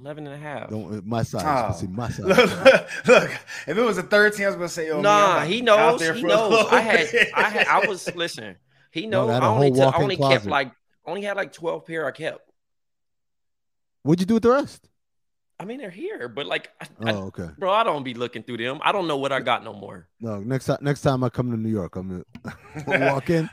[0.00, 0.70] 11 and a half.
[0.70, 1.44] Don't uh, my size.
[1.74, 1.78] Oh.
[1.78, 2.24] See my size.
[2.26, 3.30] Look, look,
[3.66, 6.00] if it was a 13, I was gonna say, yo, man, Nah, about he knows.
[6.02, 6.66] He knows.
[6.70, 7.08] I had.
[7.34, 8.56] I had, I was listen.
[8.90, 9.30] He No, knows.
[9.30, 10.34] I had only, whole took, I walk-in only closet.
[10.34, 10.72] kept like,
[11.06, 12.06] only had like 12 pair.
[12.06, 12.40] I kept.
[14.02, 14.88] What'd you do with the rest?
[15.60, 17.48] I mean, they're here, but like, I, Oh, I- okay.
[17.58, 18.78] bro, I don't be looking through them.
[18.82, 20.06] I don't know what I got no more.
[20.20, 22.24] No, next time next time I come to New York, I'm
[22.86, 23.50] gonna walk in.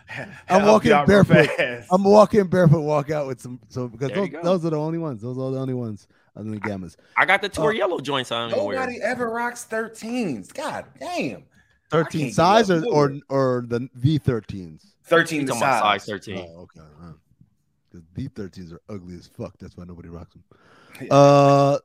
[0.47, 1.49] I'll I'm walking be out real barefoot.
[1.91, 4.77] I'm gonna walk in barefoot, walk out with some so because those, those are the
[4.77, 5.23] only ones.
[5.23, 6.95] Those are the only ones other than gammas.
[7.17, 7.71] I got the tour Oh.
[7.71, 8.51] yellow joints on.
[8.51, 10.53] Where nobody ever rocks 13s.
[10.53, 11.43] God damn.
[11.91, 14.81] Thirteen size or, or or the V thirteens.
[15.05, 15.81] 13 You the size.
[15.81, 16.37] size 13?
[16.49, 16.81] Oh, okay.
[17.91, 19.55] Because V thirteens are ugly as fuck.
[19.59, 20.43] That's why nobody rocks them.
[21.11, 21.77] Uh,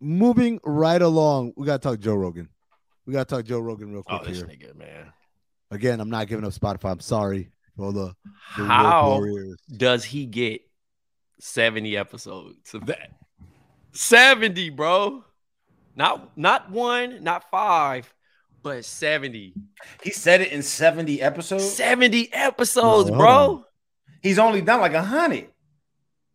[0.00, 2.48] moving right along, we gotta talk Joe Rogan.
[3.06, 4.46] We gotta talk Joe Rogan real quick Oh, this here.
[4.46, 5.12] nigga, man.
[5.70, 6.92] Again, I'm not giving up Spotify.
[6.92, 8.14] I'm sorry for all the,
[8.56, 9.22] the How
[9.76, 10.60] does he get
[11.40, 13.10] 70 episodes of that?
[13.92, 15.24] 70, bro.
[15.96, 18.12] Not not one, not five,
[18.62, 19.54] but 70.
[20.02, 21.68] He said it in 70 episodes.
[21.72, 23.64] 70 episodes, No, bro.
[24.22, 25.48] He's only done like a hundred,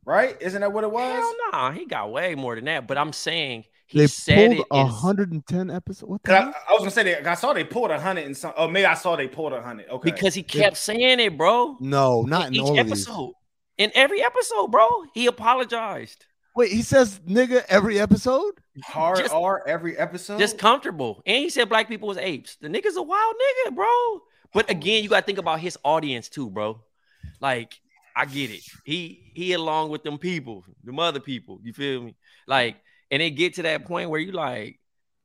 [0.06, 0.36] right?
[0.42, 1.13] Isn't that what it was?
[1.13, 2.88] Hell nah, he got way more than that.
[2.88, 6.10] But I'm saying he They said pulled it in 110 episodes.
[6.10, 6.54] What the 'Cause hell?
[6.68, 8.52] I, I was gonna say that I saw they pulled a hundred and some.
[8.58, 9.88] Oh, maybe I saw they pulled a hundred.
[9.89, 11.78] Okay, because he kept saying it, bro.
[11.80, 13.08] No, not in each all of these.
[13.08, 13.34] episode.
[13.78, 16.26] In every episode, bro, he apologized.
[16.56, 18.54] Wait, he says nigga every episode?
[18.84, 20.39] hard just- R every episode.
[20.39, 21.22] Just comfortable.
[21.26, 22.56] And he said black people was apes.
[22.58, 23.36] The nigga's a wild
[23.68, 24.22] nigga, bro.
[24.54, 26.82] But again, you gotta think about his audience too, bro.
[27.39, 27.80] Like
[28.16, 28.62] I get it.
[28.86, 31.60] He he along with them people, them other people.
[31.63, 32.16] You feel me?
[32.48, 32.76] Like,
[33.10, 34.80] and they get to that point where you like,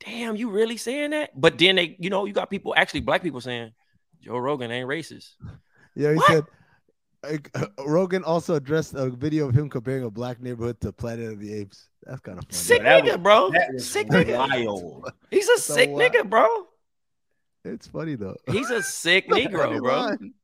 [0.04, 1.38] damn, you really saying that?
[1.38, 3.72] But then they, you know, you got people actually black people saying
[4.22, 5.32] Joe Rogan ain't racist.
[5.94, 6.26] Yeah, he What?
[6.28, 6.44] said.
[7.22, 7.50] Like,
[7.86, 11.52] Rogan also addressed a video of him comparing a black neighborhood to Planet of the
[11.54, 11.88] Apes.
[12.04, 12.54] That's kind of funny.
[12.54, 13.50] Sick that nigga, was- bro.
[13.50, 14.36] That was Sick nigga.
[14.36, 15.12] wild.
[15.30, 16.12] He's a So sick what?
[16.12, 16.46] nigga, bro.
[17.64, 18.36] It's funny though.
[18.50, 19.96] He's a sick Funny Negro, bro.
[20.00, 20.34] line.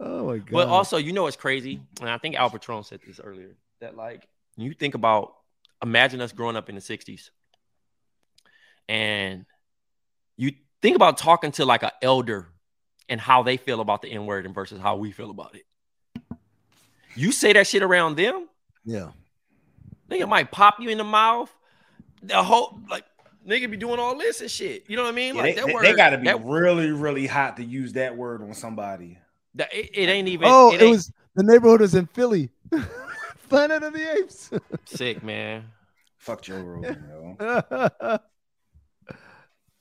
[0.00, 0.50] Oh my god.
[0.50, 1.80] But also, you know what's crazy?
[2.00, 5.34] And I think Al Patron said this earlier that like you think about
[5.82, 7.30] imagine us growing up in the 60s
[8.88, 9.44] and
[10.36, 12.48] you think about talking to like an elder
[13.08, 15.62] and how they feel about the N-word and versus how we feel about it.
[17.14, 18.48] You say that shit around them,
[18.84, 19.10] yeah.
[20.10, 21.54] nigga might pop you in the mouth.
[22.22, 23.04] The whole like
[23.46, 24.84] nigga be doing all this and shit.
[24.88, 25.34] You know what I mean?
[25.34, 28.16] Yeah, like they, that word, they gotta be that- really, really hot to use that
[28.16, 29.18] word on somebody.
[29.54, 30.48] that- it, it ain't even.
[30.50, 32.50] Oh, it, ain't- was the neighborhood was in Philly.
[33.48, 34.50] Planet of the Apes.
[34.86, 35.64] sick, man.
[36.18, 38.18] Fuck Joe Rogan, yo.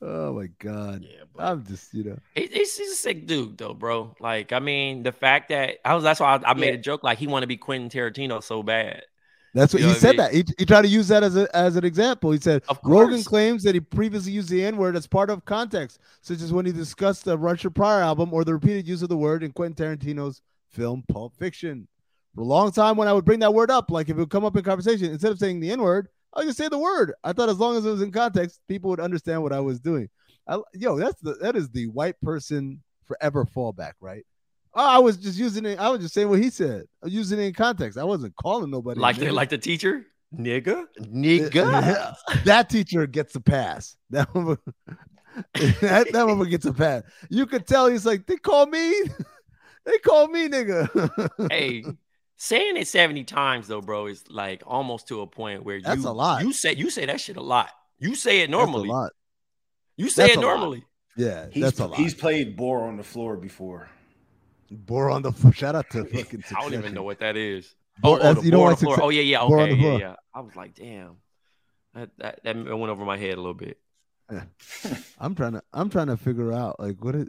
[0.02, 1.04] Oh my god.
[1.10, 2.18] Yeah, but I'm just, you know.
[2.36, 4.16] He- he's, he's a sick dude though, bro.
[4.20, 6.74] Like, I mean, the fact that I was that's why I, I made Yeah.
[6.74, 9.04] a joke like he want to be Quentin Tarantino so bad.
[9.54, 10.10] That's what You he what I said.
[10.12, 10.18] mean?
[10.18, 12.32] That he, he tried to use that as a, as an example.
[12.32, 16.00] He said Rogan claims that he previously used the N word as part of context,
[16.22, 19.18] such as when he discussed the Richard Pryor album or the repeated use of the
[19.18, 21.88] word in Quentin Tarantino's film Pulp Fiction.
[22.34, 24.30] For a long time, when I would bring that word up, like if it would
[24.30, 26.78] come up in conversation, instead of saying the N word, I would just say the
[26.78, 27.14] word.
[27.24, 29.80] I thought as long as it was in context, people would understand what I was
[29.80, 30.10] doing.
[30.48, 34.26] I, yo, that's the that is the white person forever fallback, right?
[34.74, 35.80] Oh, I was just using it.
[35.80, 36.86] I was just saying what he said.
[37.02, 37.98] I was using it in context.
[37.98, 39.00] I wasn't calling nobody.
[39.00, 42.16] Like the like the teacher, nigga, nigga.
[42.46, 43.96] that teacher gets a pass.
[44.12, 44.58] That one,
[45.82, 47.04] that, that one gets a pass.
[47.30, 48.94] You could tell he's like, they call me,
[49.86, 51.50] they call me nigga.
[51.50, 51.86] hey,
[52.42, 56.10] saying it seventy times though, bro, is like almost to a point where That's you
[56.10, 56.44] a lot.
[56.44, 57.70] You say you say that shit a lot.
[58.00, 58.90] You say it That's a normally.
[58.90, 59.12] lot.
[59.96, 60.48] You say That's it a lot.
[60.58, 60.84] normally.
[61.18, 61.98] Yeah, He's, that's a lot.
[61.98, 63.90] he's played Bore on the floor before.
[64.72, 65.54] Bore on the floor.
[65.54, 66.44] Shout out to fucking.
[66.58, 67.76] I don't even know what that is.
[68.00, 68.96] Bore- oh, oh, the you know board why on the floor.
[68.96, 70.16] Success- Oh yeah, yeah, okay, yeah, yeah.
[70.34, 71.18] I was like, damn,
[71.94, 73.78] that, that that went over my head a little bit.
[75.20, 75.64] I'm trying to.
[75.74, 77.28] I'm trying to figure out like what it.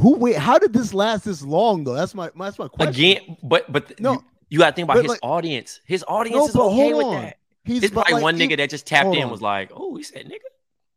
[0.00, 0.36] Who wait?
[0.36, 1.94] How did this last this long though?
[1.94, 2.88] That's my that's my question.
[2.94, 5.80] Again, but but No, you, you got to think about his like- audience.
[5.84, 7.22] His audience No, is okay with on.
[7.22, 7.38] that.
[7.64, 9.30] He's It's probably like, one he- nigga that just tapped in on.
[9.30, 10.38] was like, "Oh, he said nigga."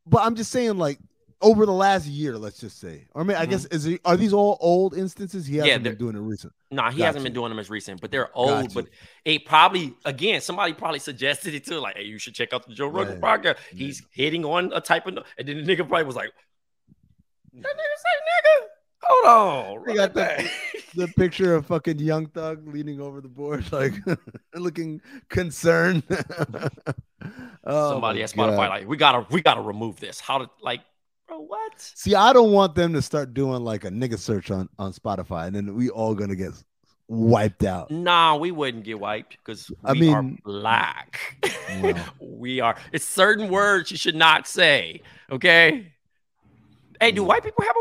[0.05, 0.99] But I'm just saying, like
[1.41, 3.49] over the last year, let's just say, or I mean, I Mhm.
[3.51, 5.45] guess is he, are these all old instances?
[5.47, 6.51] He hasn't they're- been doing it recent.
[6.69, 8.49] Nah, he Got hasn't been doing them as recent, but they're old.
[8.49, 8.87] Got But
[9.25, 11.79] it probably again, somebody probably suggested it too.
[11.79, 13.41] Like, hey, you should check out the Joe Rogan Right.
[13.41, 13.57] podcast.
[13.73, 16.31] He's hitting on a type of, and then the nigga probably was like,
[17.53, 18.65] "That nigga say nigga."
[19.01, 19.25] Hold
[19.77, 20.49] on, They run got the-
[20.95, 23.93] The picture of fucking Young Thug leaning over the board, like
[24.55, 26.03] looking concerned.
[27.65, 28.69] Oh, Somebody at Spotify God.
[28.69, 30.19] like, we gotta, we gotta remove this.
[30.21, 30.79] How to like,
[31.27, 31.73] bro, what?
[31.77, 35.45] See, I don't want them to start doing like a nigga search on on Spotify,
[35.47, 36.51] and then we all gonna get
[37.09, 37.91] wiped out.
[37.91, 41.19] Nah, we wouldn't get wiped because we I are mean- black.
[41.83, 42.05] Wow.
[42.21, 42.77] we are.
[42.93, 45.01] It's certain words you should not say.
[45.29, 45.91] Okay.
[47.01, 47.27] Hey, do Mm.
[47.27, 47.79] white people have a?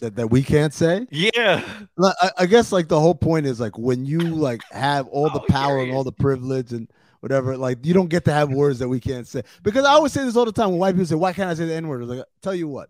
[0.00, 1.06] That, that we can't say.
[1.10, 1.62] Yeah.
[2.02, 5.40] I, I guess like the whole point is like when you like have all the
[5.40, 8.50] Oh, power here and all the privilege and whatever, like you don't get to have
[8.50, 9.42] words that we can't say.
[9.62, 11.54] Because I always say this all the time when white people say, "Why can't I
[11.54, 12.88] say the N word?" Like, tell you what,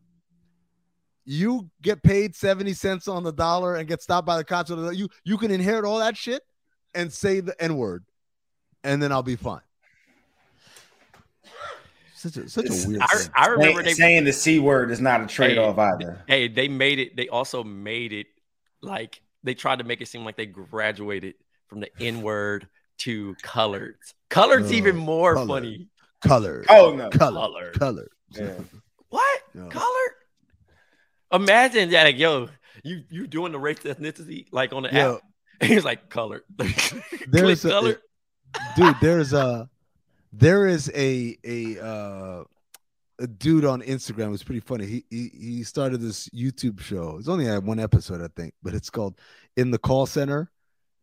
[1.25, 4.71] you get paid seventy cents on the dollar and get stopped by the cops.
[4.71, 6.43] You you can inherit all that shit
[6.95, 8.05] and say the N word,
[8.85, 9.63] and then I'll be fine.
[12.21, 13.01] Such a such It's- a weird.
[13.03, 13.25] I.
[13.35, 13.93] I remember saying, they.
[13.95, 16.23] saying the c word is not a trade off either.
[16.29, 17.17] Hey, they made it.
[17.17, 18.27] They also made it
[18.83, 21.35] like they tried to make it seem like they graduated
[21.69, 23.97] from the N word to colored.
[24.29, 25.49] Colored's Oh, even more colored.
[25.49, 25.89] funny.
[26.23, 27.79] color, Oh no, color, Colored.
[27.79, 28.09] color.
[28.33, 28.53] Yeah.
[29.09, 29.41] What?
[29.55, 29.69] Yeah.
[29.71, 30.13] Colored?
[31.33, 32.49] Imagine that, like, yo,
[32.85, 35.23] you you doing the race ethnicity like on the Yo, app.
[35.69, 36.43] He's like colored.
[36.59, 38.01] There's Click a- colored.
[38.77, 39.69] dude there's a
[40.33, 42.45] there is a a uh
[43.19, 44.87] a dude on instagram it's pretty funny.
[44.87, 47.17] He, he he started this youtube show.
[47.19, 49.19] It's only had one episode i think but it's called
[49.57, 50.51] in the call center.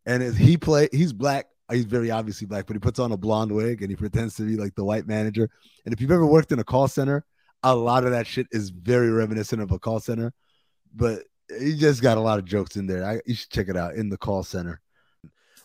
[0.05, 1.47] And it, he play he's black.
[1.69, 4.43] He's very obviously black but he puts on a blonde wig and he pretends to
[4.43, 5.49] be like the white manager.
[5.85, 7.25] And if you've ever worked in a call center
[7.63, 10.33] a lot of that shit is very reminiscent of a call center.
[10.95, 11.23] But
[11.59, 13.05] he just got a lot of jokes in there.
[13.05, 14.81] I, you should check it out in the call center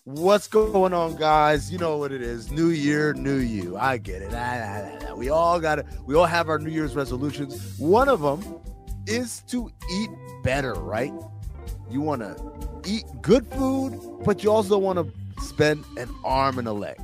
[0.05, 1.71] What's going on, guys?
[1.71, 2.51] You know what it is.
[2.51, 3.77] New year, new you.
[3.77, 4.33] I get it.
[4.35, 5.15] Ah, ah, ah.
[5.15, 5.87] We all got it.
[6.05, 7.79] We all have our New Year's resolutions.
[7.79, 8.43] One of them
[9.07, 10.11] is to eat
[10.43, 11.12] better, right?
[11.88, 12.37] You want to
[12.85, 16.99] eat good food, but you also want to spend an arm and a leg.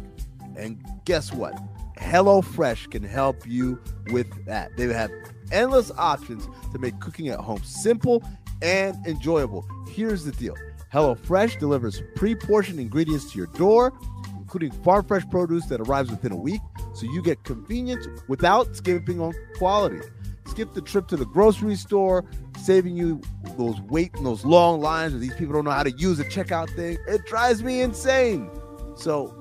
[0.57, 1.55] And guess what?
[1.99, 3.81] HelloFresh can help you
[4.11, 4.77] with that.
[4.77, 5.13] They have
[5.53, 8.25] endless options to make cooking at home simple
[8.61, 9.65] and enjoyable.
[9.89, 10.57] Here's the deal
[10.92, 13.92] HelloFresh delivers pre portioned ingredients to your door,
[14.38, 16.61] including farm fresh produce that arrives within a week,
[16.94, 20.01] so you get convenience without skimping on quality.
[20.46, 22.24] Skip the trip to the grocery store,
[22.59, 23.20] saving you
[23.59, 26.24] those wait in those long lines where these people don't know how to use a
[26.24, 26.96] checkout thing.
[27.07, 28.51] It drives me insane.
[28.96, 29.35] So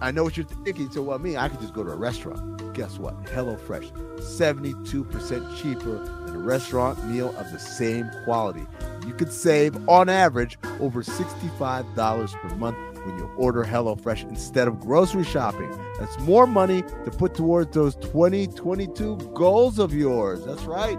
[0.00, 0.90] I know what you're thinking.
[0.90, 1.36] So what me?
[1.36, 2.74] I could just go to a restaurant.
[2.74, 3.22] Guess what?
[3.26, 8.66] HelloFresh, 72% cheaper than a restaurant meal of the same quality.
[9.06, 14.80] You could save on average over $65 per month when you order HelloFresh instead of
[14.80, 15.70] grocery shopping.
[15.98, 20.44] That's more money to put towards those 2022 goals of yours.
[20.44, 20.96] That's right.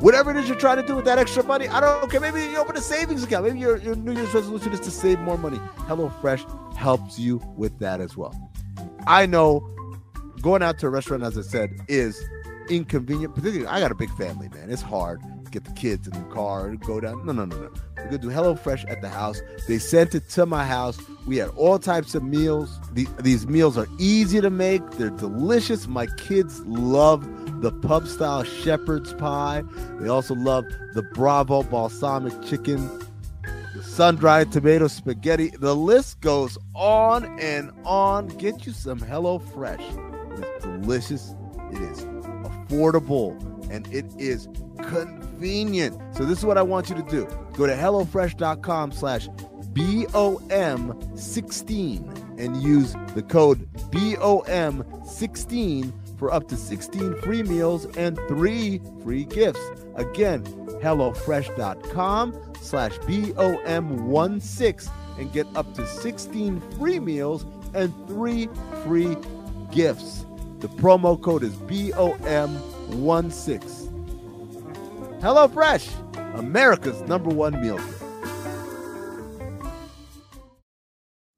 [0.00, 2.20] Whatever it is you're trying to do with that extra money, I don't care.
[2.20, 3.46] Maybe you open a savings account.
[3.46, 5.58] Maybe your, your New Year's resolution is to save more money.
[5.86, 8.34] HelloFresh helps you with that as well.
[9.06, 9.60] I know
[10.42, 12.20] going out to a restaurant, as I said, is
[12.68, 13.34] inconvenient.
[13.34, 14.70] Particularly, I got a big family, man.
[14.70, 15.22] It's hard
[15.54, 17.24] get the kids in the car and go down.
[17.24, 17.70] No, no, no, no.
[17.96, 19.40] We're gonna do HelloFresh at the house.
[19.68, 20.98] They sent it to my house.
[21.26, 22.80] We had all types of meals.
[22.92, 24.82] The, these meals are easy to make.
[24.92, 25.86] They're delicious.
[25.86, 27.24] My kids love
[27.62, 29.62] the pub style shepherd's pie.
[30.00, 32.90] They also love the Bravo balsamic chicken,
[33.76, 35.50] the sun dried tomato spaghetti.
[35.50, 38.26] The list goes on and on.
[38.26, 40.38] Get you some HelloFresh.
[40.38, 41.34] It's delicious.
[41.72, 44.48] It is affordable and it is
[44.88, 46.00] convenient.
[46.16, 47.28] So this is what I want you to do.
[47.54, 49.28] Go to HelloFresh.com slash
[49.74, 59.24] BOM16 and use the code BOM16 for up to 16 free meals and three free
[59.24, 59.60] gifts.
[59.96, 60.44] Again,
[60.80, 68.48] HelloFresh.com slash BOM16 and get up to 16 free meals and three
[68.84, 69.16] free
[69.72, 70.24] gifts.
[70.60, 72.73] The promo code is BOM16.
[75.20, 78.02] HelloFresh, America's number one meal kit.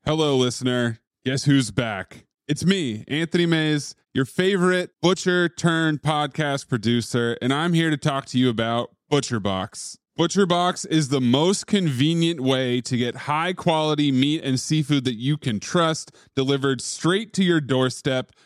[0.05, 1.01] Hello, listener.
[1.25, 2.27] Guess who's back?
[2.47, 8.27] It's me, Anthony Mays, your favorite butcher turned podcast producer, and I'm here to talk
[8.27, 9.97] to you about ButcherBox.
[10.17, 15.37] ButcherBox is the most convenient way to get high quality meat and seafood that you
[15.37, 18.31] can trust delivered straight to your doorstep,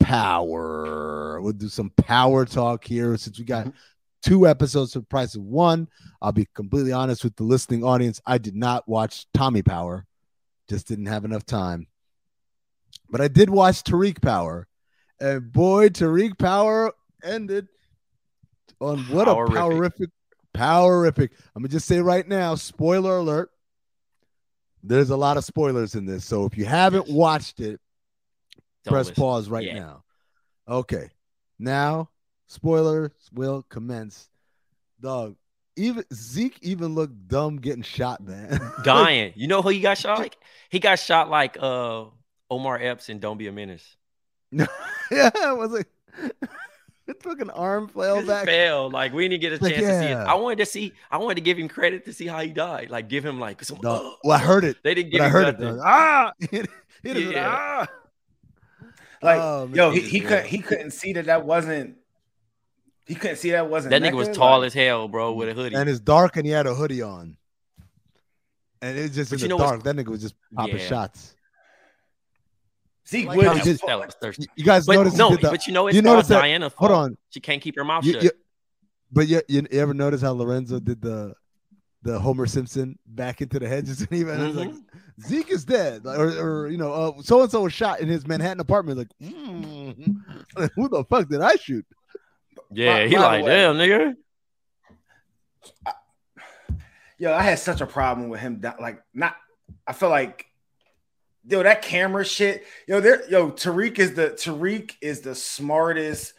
[0.00, 1.40] power.
[1.40, 3.76] We'll do some power talk here since we got mm-hmm.
[4.22, 5.88] two episodes for the price of one.
[6.20, 8.20] I'll be completely honest with the listening audience.
[8.26, 10.06] I did not watch Tommy Power,
[10.68, 11.86] just didn't have enough time.
[13.10, 14.66] But I did watch Tariq Power,
[15.20, 17.68] and boy, Tariq Power ended
[18.80, 19.52] on what a Powerific.
[19.54, 20.08] powerific,
[20.56, 21.30] powerific.
[21.54, 23.50] I'm gonna just say right now, spoiler alert.
[24.82, 27.80] There's a lot of spoilers in this, so if you haven't watched it,
[28.84, 29.22] Don't press listen.
[29.22, 29.78] pause right Yeah.
[29.78, 30.04] now.
[30.68, 31.08] Okay,
[31.58, 32.10] now
[32.46, 34.28] spoilers will commence.
[35.00, 35.36] Dog,
[35.76, 38.60] even Zeke even looked dumb getting shot, man.
[38.84, 39.32] Dying.
[39.36, 40.36] You know who he got shot like?
[40.70, 42.04] He got shot like uh
[42.50, 43.96] Omar Epps in Don't Be a Menace.
[44.52, 44.66] yeah,
[45.10, 45.88] it was like
[47.06, 48.44] it took an arm flail back.
[48.46, 48.92] failed.
[48.92, 50.16] Like we didn't get a Like, chance to see it.
[50.16, 50.92] I wanted to see.
[51.10, 52.90] I wanted to give him credit to see how he died.
[52.90, 53.78] Like give him like some.
[53.82, 55.58] No, well, I heard it, They didn't give I heard it.
[55.58, 55.80] though.
[55.84, 56.68] Ah, it,
[57.04, 57.56] Yeah.
[57.56, 57.86] ah.
[59.22, 61.96] Like, Oh, yo, he, he couldn't he couldn't see that that wasn't.
[63.06, 63.90] He couldn't see that wasn't.
[63.90, 65.74] That nigga was tall like- as hell, bro, with a hoodie.
[65.74, 67.36] and it's dark, and he had a hoodie on,
[68.82, 69.82] and it's just But in the dark.
[69.82, 70.86] That nigga was just popping Yeah.
[70.86, 71.34] shots.
[73.08, 74.42] Zeke Like Wood how is that, was thirsty.
[74.42, 75.14] You, you guys But notice?
[75.14, 77.16] he no, did the- but you know it's you all notice that- Diana's hold on.
[77.30, 78.22] She can't keep her mouth You, shut.
[78.24, 78.30] you,
[79.10, 81.34] but you, you ever notice how Lorenzo did the
[82.02, 84.78] the Homer Simpson back into the hedges and even it's like Mm-hmm.
[85.20, 86.28] Zeke is dead, like, or,
[86.64, 88.98] or you know, uh, so and so was shot in his Manhattan apartment.
[88.98, 90.16] Like, mm,
[90.76, 91.84] who the fuck did I shoot?
[92.70, 94.14] yeah, By- he by like, way- damn, nigga.
[97.18, 98.60] Yo, I had such a problem with him.
[98.60, 99.34] that- Like, not.
[99.86, 100.46] I feel like,
[101.46, 102.64] yo, that camera shit.
[102.86, 103.28] Yo, there.
[103.28, 106.34] Yo, Tariq is the Tariq is the smartest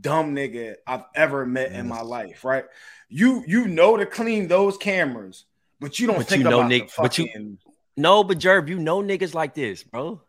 [0.00, 2.42] dumb nigga I've ever met in my life.
[2.44, 2.64] Right?
[3.10, 5.44] You you know to clean those cameras,
[5.78, 7.58] but you don't But think you know, about Nick- the but you- fucking.
[7.96, 10.20] No, but Jerv, you know niggas like this, bro.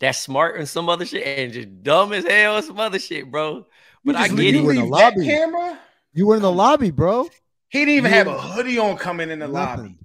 [0.00, 3.30] That's smart and some other shit, and just dumb as hell and some other shit,
[3.30, 3.66] bro.
[4.04, 4.64] But I get leave- You it.
[4.64, 5.24] were in the lobby.
[5.26, 5.78] camera.
[6.12, 7.28] You were in the lobby, bro.
[7.68, 9.82] He didn't even You have a hoodie on coming in the lobby.
[9.82, 9.98] Nothing.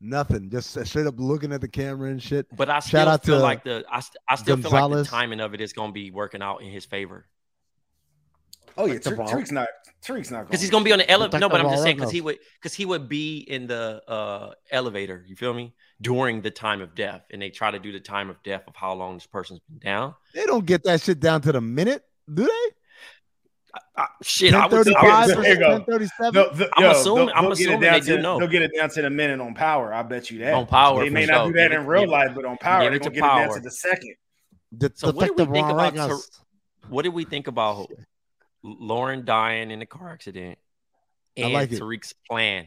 [0.00, 0.50] Nothing.
[0.50, 2.46] Just straight up looking at the camera and shit.
[2.54, 5.06] But I Shout still out feel to like the I, I still feel like Gonzalez.
[5.06, 7.26] the timing of it is gonna be working out in his favor
[8.78, 9.68] Oh yeah, Like Tariq- Tariq's not.
[10.04, 11.38] Tariq's not because he's gonna be on the elevator.
[11.40, 14.52] No, but I'm just saying because he would because he would be in the uh
[14.70, 15.24] elevator.
[15.26, 15.74] You feel me?
[16.00, 18.76] During the time of death, and they try to do the time of death of
[18.76, 20.14] how long this person's been down.
[20.34, 22.74] They don't get that shit down to the minute, do they?
[23.96, 25.70] Uh, shit, I Ten would, thirty I five would There you versus go.
[25.78, 26.34] ten thirty seven.
[26.34, 28.22] No, the- I'm yo, assuming- they'll- I'm they'll get it assuming down they to- do
[28.22, 28.38] know.
[28.38, 29.92] They'll get it down to the minute on power.
[29.94, 30.54] I bet you that.
[30.54, 31.46] On power, they may not sure.
[31.52, 33.18] do that Give in it- real give life, but on power, they're gonna to get
[33.18, 34.14] it down to the second.
[34.96, 36.18] So what did we think about Tar-
[36.88, 37.90] what did we think about
[38.66, 40.58] Lauren dying in a car accident
[41.38, 41.80] I and like it.
[41.80, 42.66] Tariq's plan?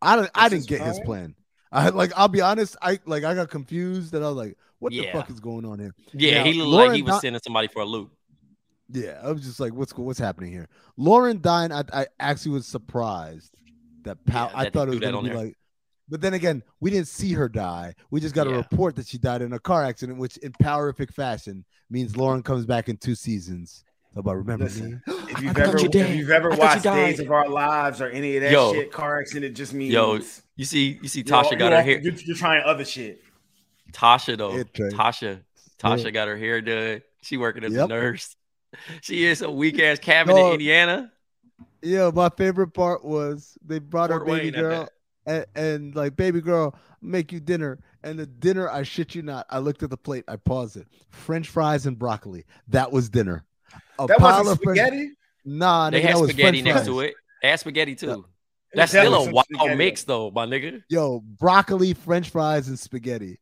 [0.00, 0.30] I don't.
[0.34, 1.04] I didn't his get his plan?
[1.04, 1.34] plan.
[1.72, 2.12] I like.
[2.16, 2.76] I'll be honest.
[2.82, 3.24] I like.
[3.24, 6.38] I got confused, and I was like, "What the fuck is going on here?" Yeah,
[6.38, 8.10] Now, he looked Lauren like he was Di- sending somebody for a loop.
[8.92, 11.70] Yeah, I was just like, "What's what's happening here?" Lauren dying.
[11.70, 13.54] I, I actually was surprised
[14.02, 14.48] that Pow.
[14.50, 15.36] Yeah, I that they thought it was gonna be there.
[15.36, 15.56] like.
[16.10, 17.94] But then again, we didn't see her die.
[18.10, 21.12] We just got a report that she died in a car accident, which in powerific
[21.14, 23.84] fashion means Lauren comes back in two seasons.
[24.12, 25.14] So about remember Listen, me.
[25.28, 27.48] If you've thought ever, you if you've ever I thought you watched Days of Our
[27.48, 28.72] Lives or any of that Yo.
[28.72, 30.18] shit, car accident just means Yo,
[30.56, 32.00] You see, you see, you're- Tasha got her hair.
[32.00, 33.22] You're, you're trying other shit.
[33.92, 34.90] Tasha though, Yeah, Trey.
[34.90, 35.40] Tasha,
[35.78, 36.10] Tasha Yeah.
[36.10, 37.02] got her hair done.
[37.22, 37.84] She working as Yep.
[37.84, 38.36] a nurse.
[39.02, 40.46] She is a weak ass cabin Dog.
[40.46, 41.12] in Indiana.
[41.82, 44.88] Yeah, my favorite part was they brought Fort her baby Wayne at girl
[45.26, 49.46] and, and like baby girl make you dinner and the dinner I shit you not
[49.50, 53.44] I looked at the plate I paused it French fries and broccoli that was dinner
[53.98, 55.10] a That pile wasn't of French- spaghetti.
[55.44, 56.86] nah They nigga, had that was spaghetti next fries.
[56.86, 57.14] to it.
[57.42, 58.06] They had spaghetti too.
[58.06, 58.16] Yeah.
[58.74, 59.74] That's That still a wild spaghetti.
[59.76, 60.82] mix though, my nigga.
[60.88, 63.38] yo broccoli French fries and spaghetti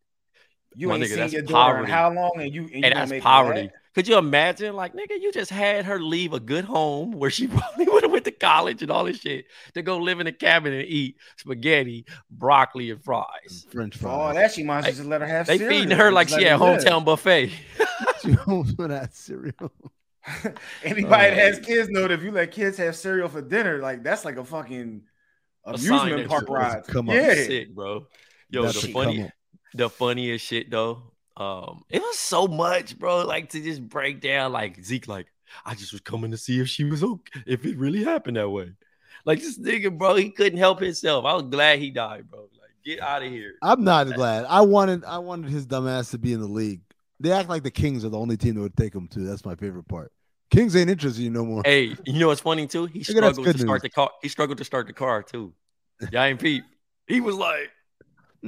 [0.74, 2.94] You My ain't nigga, seen your daughter in how long, and you and, you And
[2.94, 3.62] gonna that's poverty.
[3.62, 3.72] mad?
[3.98, 7.48] Could you imagine, like, nigga, you just had her leave a good home where she
[7.48, 10.32] probably would have went to college and all this shit to go live in a
[10.32, 13.66] cabin and eat spaghetti, broccoli, and fries.
[13.72, 14.30] French fries.
[14.30, 15.48] Oh, that, she might as well just let her have.
[15.48, 15.80] They cereal.
[15.80, 16.80] feeding her like Just she let at live.
[16.84, 17.50] hometown buffet.
[18.22, 19.72] she almost went out cereal
[20.84, 23.78] Anybody that Uh, has kids know that if you let kids have cereal for dinner,
[23.78, 25.02] like that's like a fucking
[25.64, 26.84] amusement park ride.
[26.86, 28.06] come on, yeah, Sick, bro.
[28.48, 29.32] Yo, That's the a funny,
[29.74, 31.02] the funniest shit though.
[31.38, 33.24] Um, it was so much, bro.
[33.24, 35.32] Like to just break down, like Zeke, like
[35.64, 38.50] I just was coming to see if she was okay, if it really happened that
[38.50, 38.72] way.
[39.24, 41.24] Like this nigga, bro, he couldn't help himself.
[41.24, 42.40] I was glad he died, bro.
[42.40, 43.54] Like get out of here.
[43.62, 46.80] I'm not glad I wanted I wanted his dumb ass to be in the league
[47.20, 49.44] they act like the Kings are the only team that would take him to that's
[49.44, 50.12] my favorite part
[50.50, 52.86] Kings ain't interested in you no more Hey, you know what's funny too?
[52.86, 53.82] He struggled to start news.
[53.82, 54.10] the car.
[54.22, 55.52] He struggled to start the car too.
[56.10, 56.64] Y'all ain't peep.
[57.06, 57.70] He was like,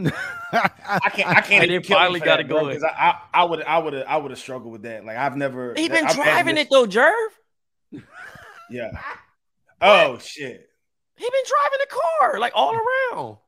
[0.52, 1.28] I can't.
[1.28, 1.50] I can't.
[1.50, 2.74] And even then kill him finally got that, it bro, going.
[2.80, 5.04] 'cause I, I, I would, I would, I would have struggled with that.
[5.04, 5.74] Like I've never.
[5.74, 7.12] he been I've driving it though, Jerv.
[8.70, 8.92] Yeah.
[9.80, 10.68] Oh shit!
[11.16, 13.38] He been driving the car like all around.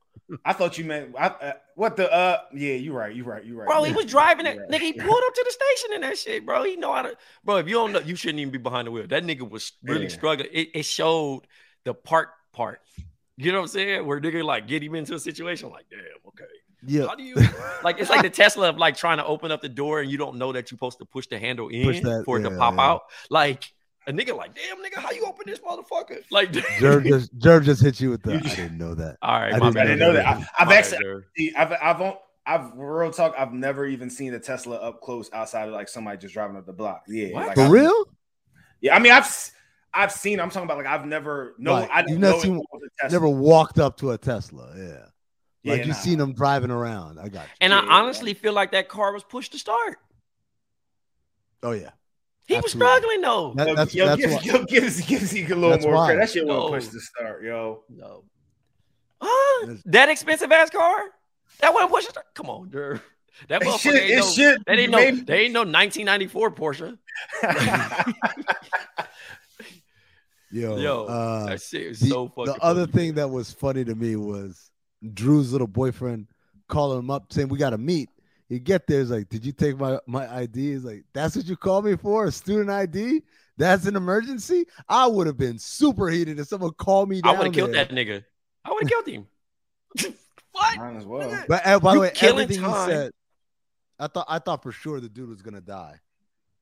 [0.45, 2.38] I thought you meant I, uh, what the uh.
[2.53, 3.14] Yeah, you're right.
[3.14, 3.45] You're right.
[3.45, 3.68] You're right.
[3.68, 4.57] Bro, he was driving it.
[4.57, 6.64] You're Nigga, he pulled up to the station in that shit, bro.
[6.64, 7.16] He know how to.
[7.45, 9.07] Bro, if you don't know, you shouldn't even be behind the wheel.
[9.07, 10.09] That nigga was really Yeah.
[10.11, 10.49] struggling.
[10.53, 11.43] It, it showed
[11.84, 12.80] the park part.
[13.37, 14.07] You know what I'm saying?
[14.07, 16.45] Where nigga like get him into a situation like, damn, okay.
[16.85, 17.07] Yeah.
[17.07, 17.37] How do you
[17.85, 20.18] like it's like the Tesla of like trying to open up the door and you
[20.18, 22.51] don't know that you're supposed to push the handle in Push that- for it to
[22.51, 22.83] pop yeah.
[22.83, 23.03] out.
[23.30, 23.64] Like
[24.09, 26.22] a nigga like, damn nigga, how you open this motherfucker?
[26.30, 28.35] Like Jerv just Jerv just hit you with the.
[28.35, 29.16] I didn't know that.
[29.22, 29.83] all right, I my didn't bad.
[29.83, 30.26] I didn't know that.
[30.26, 33.37] I, I've My bad, actually, I've I've on- I've real talk.
[33.39, 36.66] I've never even seen a Tesla up close outside of like somebody just driving up
[36.66, 37.05] the block.
[37.07, 38.05] Yeah, like, For I- real?
[38.80, 39.53] Yeah, I mean, I've s-
[39.95, 40.40] I've seen.
[40.40, 41.72] I'm talking about like I've never no.
[41.72, 41.88] Right.
[41.93, 43.14] I You've never seen- was a Tesla.
[43.14, 44.72] Never walked up to a Tesla.
[44.76, 45.07] Yeah.
[45.64, 45.95] Yeah, Like you nah.
[45.95, 47.20] seen them driving around.
[47.20, 47.53] I got you.
[47.61, 47.80] And Yeah.
[47.80, 49.99] I honestly feel like that car was pushed to start.
[51.62, 51.90] Oh yeah.
[52.47, 52.62] He Absolutely.
[52.62, 53.55] was struggling though.
[53.55, 54.40] That- Yo, that's yo, that's gives, why.
[54.43, 56.07] yo, gives, gives you a little That's more why.
[56.07, 56.20] credit.
[56.20, 56.55] That shit No.
[56.70, 57.84] wasn't pushed to start, yo.
[57.88, 58.24] No.
[59.20, 59.74] Huh?
[59.84, 61.05] That expensive ass car?
[61.61, 62.26] That wasn't pushed to start.
[62.34, 63.01] Come on, dude.
[63.49, 65.61] That It motherfucker should- ain't it no, should that ain't no, maybe- they ain't no
[65.61, 66.99] 1994 Porsche.
[70.53, 70.76] Yo.
[70.76, 72.53] Yo, uh, that shit is the, so fucking.
[72.53, 72.92] the other funny.
[72.92, 74.70] thing that was funny to me was
[75.14, 76.28] Drew's little boyfriend
[76.68, 78.11] calling him up saying we got to meet.
[78.50, 81.46] He get there, he's like, "Did you take my my ID?" He's like, "That's what
[81.46, 82.26] you called me for?
[82.26, 83.22] A student ID?
[83.57, 87.22] That's an emergency." I would have been super heated if someone called me.
[87.24, 88.22] I would have killed that nigga.
[88.62, 89.26] I would have killed him.
[90.53, 90.76] what?
[90.76, 91.44] Mine as well.
[91.48, 92.90] But uh, by You the way, killing everything time.
[92.90, 93.12] he said,
[93.98, 95.98] I thought I thought for sure the dude was gonna die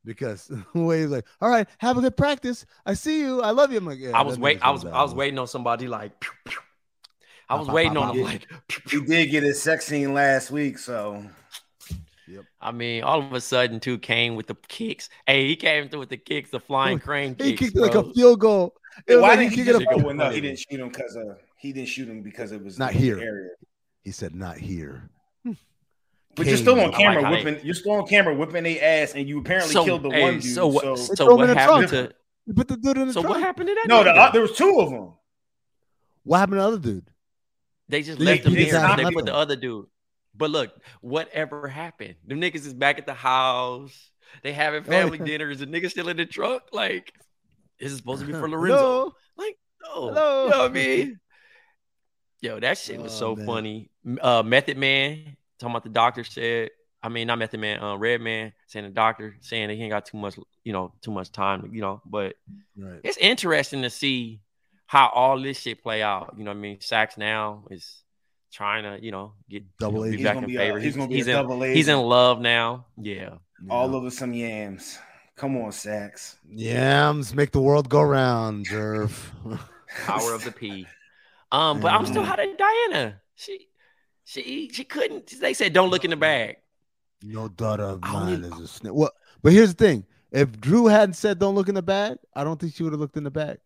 [0.05, 2.67] because the way he's like, "All right, have a good practice.
[2.87, 3.41] I see you.
[3.43, 4.59] I love you." I'm like, yeah, I was wait.
[4.63, 4.83] I was.
[4.85, 6.19] die, I was waiting on somebody like.
[6.21, 6.59] pew, pew.
[7.49, 8.47] I was Pop, pop, waiting pop, on him like.
[8.69, 11.25] pew, He did get his sex scene last week, so
[12.29, 12.45] Yep.
[12.61, 15.09] I mean, all of a sudden, too came with the kicks.
[15.27, 17.61] Hey, he came through with the kicks, the flying crane He kicks.
[17.73, 18.75] kicked it like a field goal.
[19.09, 20.05] It why like did he he kicking just a- go?
[20.07, 22.79] Well, no, he didn't shoot him because uh he didn't shoot him because it was
[22.79, 23.19] Not here.
[23.19, 23.51] area.
[24.05, 25.11] He said, "Not here."
[26.37, 27.65] But you're still on camera like how they- whipping.
[27.67, 30.35] You're still on camera whipping their ass, and you apparently So, killed the hey, one
[30.41, 30.45] dude.
[30.55, 30.83] so what?
[30.99, 32.13] so So what happened to?
[32.47, 33.35] You put the dude in the So trunk.
[33.37, 33.87] what happened to that?
[33.89, 35.13] no, the, uh, there was two of them.
[36.25, 37.11] What happened to the other dude?
[37.89, 38.79] They just They- left him they there.
[38.81, 39.87] stopped They put the other dude.
[40.35, 40.71] But look,
[41.01, 42.15] whatever happened?
[42.27, 44.11] Them niggas is back at the house.
[44.43, 45.25] They having Oh, family yeah.
[45.25, 45.59] dinners.
[45.59, 46.69] The nigga still in the truck.
[46.73, 47.13] Like,
[47.81, 48.57] this is supposed to be for Hello?
[48.59, 49.17] Lorenzo.
[49.37, 49.93] Like, no.
[50.09, 50.45] Hello?
[50.45, 51.21] You know what I mean?
[52.41, 53.47] Yo, that shit was Oh, so man.
[53.47, 53.91] funny.
[54.21, 56.71] Uh, Method Man talking about the doctor said.
[57.03, 57.83] I mean, not Method Man.
[57.83, 61.11] Uh, Redman saying the doctor saying that he ain't got too much, you know, too
[61.11, 61.71] much time.
[61.73, 62.35] You know, but
[62.77, 63.01] Right.
[63.03, 64.41] it's interesting to see
[64.87, 66.35] how all this shit play out.
[66.37, 66.81] You know what I mean?
[66.81, 68.03] Saxe now is
[68.53, 70.11] trying to, you know, get Double you know, A.
[70.11, 70.57] be He's back gonna in be.
[70.59, 70.77] favor.
[70.79, 71.73] A, he's gonna be he's a in, double A.
[71.73, 72.85] he's in love now.
[72.99, 73.37] Yeah.
[73.71, 73.97] all Yeah.
[73.97, 74.99] over some yams.
[75.37, 76.37] Come on, Saxe.
[76.51, 79.11] Yams make the world go round, Jerv.
[80.05, 80.87] Power of the P.
[81.51, 83.23] Um, but I'm still hot at Diana.
[83.37, 83.69] She
[84.31, 85.27] she she couldn't.
[85.41, 86.21] They said don't look in the uh-uh.
[86.21, 86.57] bag.
[87.23, 88.93] no daughter of mine even- is a snitch.
[88.93, 89.11] Well,
[89.43, 92.61] but here's the thing: if Drew hadn't said "Don't look in the bag," I don't
[92.61, 93.59] think she would have looked in the bag.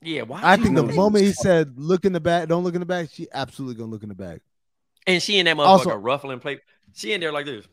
[0.00, 0.40] Yeah, why?
[0.42, 2.64] I think the know look- he moment he was- said "Look in the bag," don't
[2.64, 4.40] look in the bag, she absolutely gonna look in the bag.
[5.06, 6.60] and she and that motherfucker Also- ruffling play.
[6.94, 7.66] She in there like this.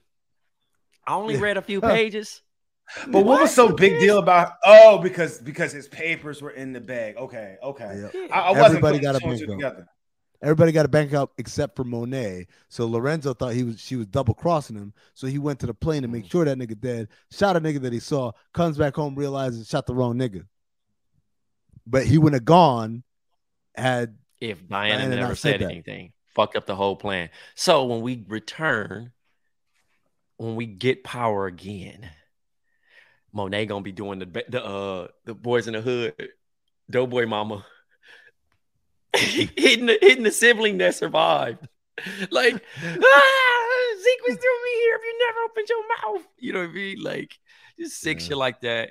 [1.05, 1.41] I only Yeah.
[1.41, 2.41] read a few pages.
[3.07, 4.53] But what was so big deal about?
[4.65, 7.17] Oh, because because his papers were in the bag.
[7.17, 8.09] Okay, okay.
[8.13, 8.27] Yeah.
[8.35, 9.87] I, I wasn't Everybody got a two and two bank together.
[10.41, 12.47] Everybody got a bank out except for Monet.
[12.69, 14.93] So Lorenzo thought he was she was double crossing him.
[15.13, 16.31] So he went to the plane to make Mm.
[16.31, 17.09] sure that nigga dead.
[17.31, 18.31] Shot a nigga that he saw.
[18.53, 20.45] Comes back home, realizes shot the wrong nigga.
[21.85, 23.03] But he wouldn't have gone
[23.75, 26.13] had if Diana, Diana never said said anything.
[26.35, 27.29] Fucked up the whole plan.
[27.55, 29.11] So when we return,
[30.37, 32.09] when we get power again,
[33.33, 36.13] Monet gonna be doing the the uh the boys in the hood,
[36.89, 37.65] doughboy mama,
[39.15, 41.67] hitting the hitting the sibling that survived.
[42.31, 42.53] Like
[42.83, 45.83] ah, Zeke was doing me here if you never opened your
[46.15, 46.27] mouth.
[46.37, 47.01] You know what I mean?
[47.03, 47.37] Like
[47.79, 48.25] just sick Yeah.
[48.27, 48.89] shit like that.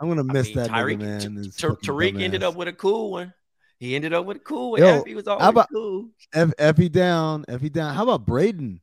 [0.00, 1.42] I'm gonna I miss mean, that Tyreek, nigga, man.
[1.44, 2.44] T- Tariq ended dumbass.
[2.48, 3.32] up with a cool one.
[3.78, 4.80] He ended up with a cool one.
[4.80, 6.08] Yo, He was always how about- cool.
[6.32, 7.94] F Effie down, Effie down.
[7.94, 8.80] How about Braden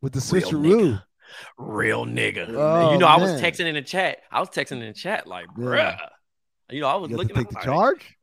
[0.00, 0.62] with the Real switcheroo?
[0.62, 1.02] nigga.
[1.58, 2.46] Real nigga.
[2.48, 4.18] Oh, you know, I was texting in the chat.
[4.30, 5.64] I was texting in the chat like, Yeah.
[5.64, 5.98] bruh.
[6.70, 8.16] You know, I was You looking take the like- charge,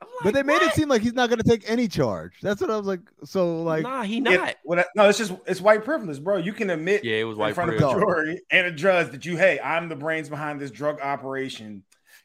[0.00, 2.34] I'm but they made it seem like he's not gonna take any charge.
[2.42, 3.00] That's what I was like.
[3.24, 4.56] So like, nah, he not.
[4.64, 6.36] what I- no, it's just it's white privilege, bro.
[6.36, 7.94] You can admit Yeah, it was white in white front privilege.
[7.94, 11.00] of the jury and a judge that you, hey, I'm the brains behind this drug
[11.00, 11.82] operation.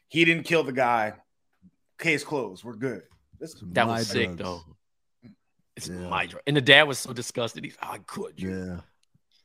[0.08, 1.14] He didn't kill the guy.
[1.98, 2.62] Case closed.
[2.64, 3.02] We're good.
[3.40, 4.60] This, That my was sick though.
[5.76, 6.08] It's Yeah.
[6.08, 6.42] my drug.
[6.46, 7.64] And the dad was so disgusted.
[7.64, 8.50] He's I could you.
[8.66, 8.80] Yeah.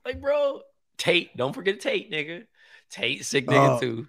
[0.05, 0.61] Like, bro,
[0.97, 2.45] Tate, don't forget Tate, nigga.
[2.89, 3.80] Tate, sick nigga Oh.
[3.80, 4.07] too.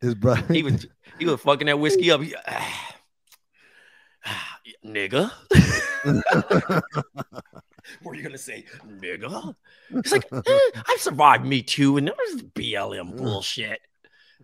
[0.00, 0.52] His brother.
[0.52, 0.86] He was
[1.18, 2.20] he was fucking that whiskey up.
[2.22, 2.96] He, ah,
[4.84, 5.30] nigga.
[8.02, 9.54] What are you gonna say, nigga?
[9.90, 13.80] It's like eh, I've survived Me Too, and there was BLM bullshit.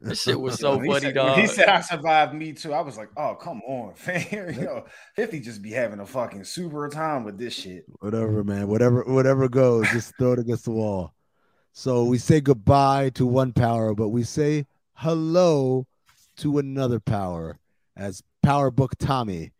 [0.00, 1.30] This shit was so When funny, said, dog.
[1.32, 2.72] when he said I survived me too.
[2.72, 4.52] I was like, oh come on, fam.
[4.60, 7.84] Yo, 50 just be having a fucking super time with this shit.
[8.00, 8.68] whatever, man.
[8.68, 11.12] Whatever, whatever goes, just throw it against the wall.
[11.72, 15.86] So we say goodbye to one power, but we say hello
[16.38, 17.58] to another power
[17.96, 19.52] as Power Book Tommy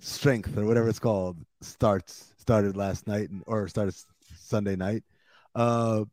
[0.00, 3.94] Strength or whatever it's called starts started last night and or started
[4.38, 5.04] Sunday night.
[5.54, 6.04] Uh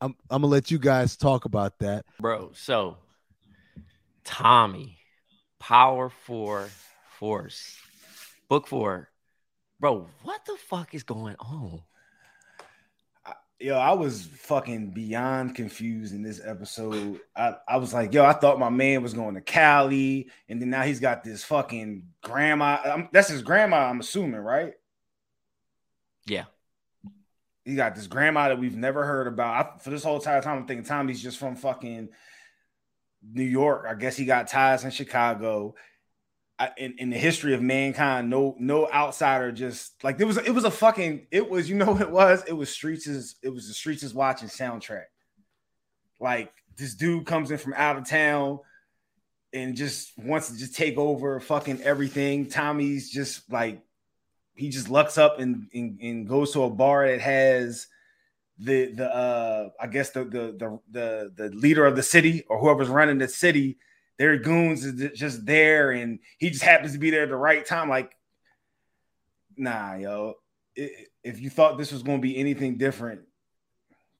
[0.00, 2.04] I'm I'm gonna let you guys talk about that.
[2.18, 2.50] bro.
[2.54, 2.96] So
[4.24, 4.98] Tommy,
[5.60, 6.68] Power Four
[7.18, 7.78] Force,
[8.48, 9.08] Book Four,
[9.78, 10.08] bro.
[10.22, 11.82] What the fuck is going on?
[13.62, 17.20] Yo, I was fucking beyond confused in this episode.
[17.36, 20.68] I, I was like, yo, I thought my man was going to Cali, and then
[20.68, 22.80] now he's got this fucking grandma.
[22.84, 24.74] Um, that's his grandma, I'm assuming, right?
[26.26, 26.46] Yeah,
[27.64, 29.54] He got this grandma that we've never heard about.
[29.54, 32.08] I, for this whole entire time, I'm thinking Tommy's just from fucking
[33.32, 33.86] New York.
[33.88, 35.76] I guess he got ties in Chicago.
[36.76, 40.64] In, in the history of mankind, no no outsider just like there was it was
[40.64, 43.08] a fucking it was you know what it was it was streets
[43.42, 45.06] it was the streets is watching soundtrack.
[46.20, 48.60] Like this dude comes in from out of town
[49.52, 52.48] and just wants to just take over fucking everything.
[52.48, 53.82] Tommy's just like
[54.54, 57.86] he just lucks up and, and, and goes to a bar that has
[58.58, 62.58] the the uh I guess the the the the the leader of the city or
[62.58, 63.78] whoever's running the city,
[64.18, 67.64] their goons is just there and he just happens to be there at the right
[67.66, 67.88] time.
[67.88, 68.12] Like,
[69.56, 70.34] nah, yo.
[70.74, 73.22] If you thought this was gonna be anything different,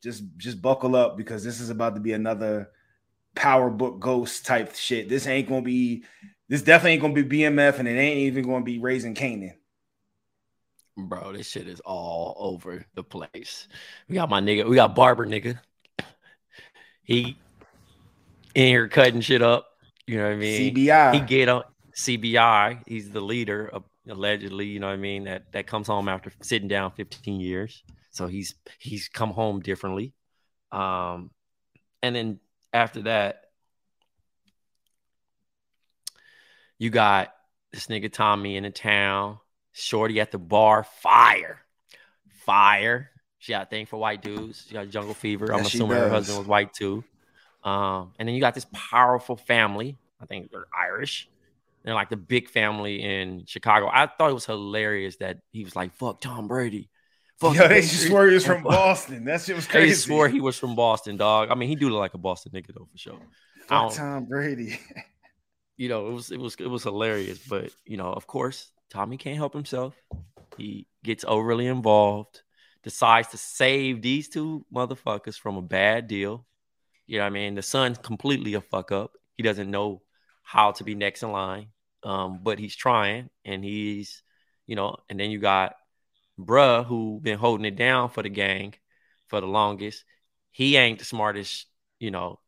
[0.03, 2.70] just just buckle up because this is about to be another
[3.34, 5.09] power book ghost type shit.
[5.09, 6.05] This ain't gonna be
[6.49, 9.55] this definitely ain't gonna be BMF and it ain't even gonna be raising Kanan.
[10.97, 11.32] bro.
[11.32, 13.68] This shit is all over the place.
[14.09, 14.68] We got my nigga.
[14.68, 15.59] We got Barber nigga.
[17.03, 17.36] He
[18.55, 19.71] in here cutting shit up.
[20.07, 20.74] You know what I mean?
[20.74, 21.14] CBI.
[21.14, 21.62] he get on
[21.94, 22.82] CBI.
[22.86, 26.32] He's the leader of allegedly, you know what I mean, that that comes home after
[26.40, 27.82] sitting down 15 years.
[28.11, 30.12] So he's he's come home differently.
[30.70, 31.30] Um
[32.03, 32.40] and then
[32.72, 33.42] after that
[36.78, 37.32] you got
[37.72, 39.38] this nigga Tommy in the town,
[39.72, 41.61] Shorty at the bar, fire.
[42.44, 43.11] Fire.
[43.38, 44.64] She got a thing for white dudes.
[44.66, 45.53] She got jungle fever.
[45.53, 47.05] I'm Yes, she assuming her husband was white too.
[47.64, 49.96] Um, and then you got this powerful family.
[50.20, 51.28] I think they're Irish.
[51.84, 53.88] They're like the big family in Chicago.
[53.92, 56.88] I thought it was hilarious that he was like, "Fuck Tom Brady."
[57.38, 59.24] Fuck Yo, the they just swore he was from Boston.
[59.24, 59.88] That shit was crazy.
[59.88, 61.50] They swore he was from Boston, dog.
[61.50, 63.18] I mean, he do look like a Boston nigga though, for sure.
[63.66, 64.78] Fuck Tom Brady.
[65.76, 67.38] you know, it was it was it was hilarious.
[67.38, 69.94] But you know, of course, Tommy can't help himself.
[70.56, 72.42] He gets overly involved,
[72.84, 76.46] decides to save these two motherfuckers from a bad deal.
[77.07, 77.55] You know what I mean?
[77.55, 79.12] The son's completely a fuck up.
[79.36, 80.03] He doesn't know
[80.42, 81.68] how to be next in line.
[82.05, 84.22] Um, but he's trying and he's,
[84.66, 85.76] you know, and then you got
[86.38, 88.74] bruh who been holding it down for the gang
[89.28, 90.05] for the longest.
[90.50, 91.66] He ain't the smartest,
[92.00, 92.40] you know,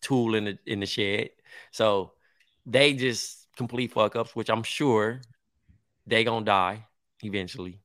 [0.00, 1.30] tool in the in the shed.
[1.70, 2.12] So
[2.64, 5.20] they just complete fuck ups, which I'm sure
[6.06, 6.86] they gonna die
[7.22, 7.80] eventually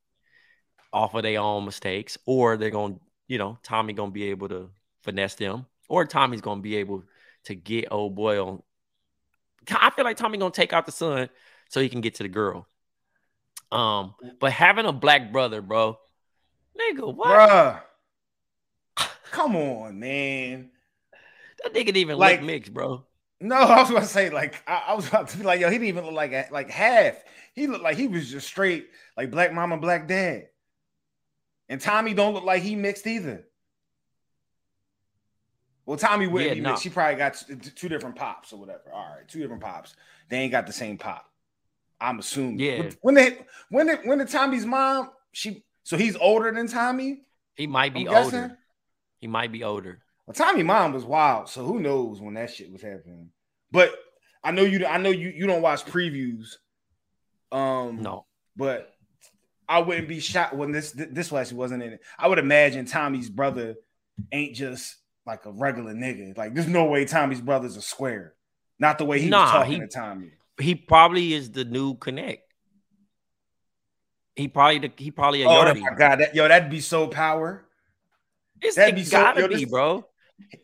[0.93, 2.95] off of their own mistakes, or they're gonna,
[3.27, 4.69] you know, Tommy gonna be able to
[5.03, 7.03] finesse them, or Tommy's gonna be able
[7.45, 8.61] to get old boy on.
[9.69, 11.29] I feel like Tommy gonna take out the son
[11.69, 12.67] so he can get to the girl.
[13.71, 15.97] Um, but having a black brother, bro,
[16.79, 17.27] nigga, what?
[17.27, 17.81] Bruh.
[19.31, 20.71] Come on, man.
[21.63, 23.05] That nigga didn't even Like- look mixed, bro.
[23.39, 25.75] No, I was gonna say like I, I was about to be like, yo, he
[25.75, 27.15] didn't even look like a- like half.
[27.53, 28.87] He looked like he was just straight
[29.17, 30.47] like black mama, black dad.
[31.69, 33.45] And Tommy don't look like he mixed either.
[35.85, 36.75] Well, Tommy wouldn't Yeah, nah.
[36.75, 37.43] She probably got
[37.75, 38.83] two different pops or whatever.
[38.93, 39.95] All right, two different pops.
[40.29, 41.25] They ain't got the same pop.
[41.99, 42.59] I'm assuming.
[42.59, 42.89] Yeah.
[43.01, 45.11] When they when did when the Tommy's mom?
[45.31, 47.21] She so he's older than Tommy.
[47.55, 48.39] He might be I'm guessing?
[48.41, 48.57] older.
[49.19, 49.99] He might be older.
[50.25, 53.29] Well, Tommy mom was wild, so who knows when that shit was happening.
[53.71, 53.93] But
[54.43, 56.55] I know you I know you you don't watch previews.
[57.51, 58.25] Um No.
[58.55, 58.93] but
[59.67, 62.01] I wouldn't be shocked when this this actually wasn't in it.
[62.17, 63.75] I would imagine Tommy's brother
[64.31, 64.95] ain't just
[65.25, 66.37] like a regular nigga.
[66.37, 68.33] Like there's no way Tommy's brother's a square.
[68.79, 70.31] Not the way he Nah, was talking he- to Tommy.
[70.59, 72.43] He probably is the new connect.
[74.35, 75.79] He probably the, he probably a Oh Yardie.
[75.81, 77.65] my god, that, yo, that'd be so power.
[78.61, 80.05] It's that'd be so- gotta yo, be, bro.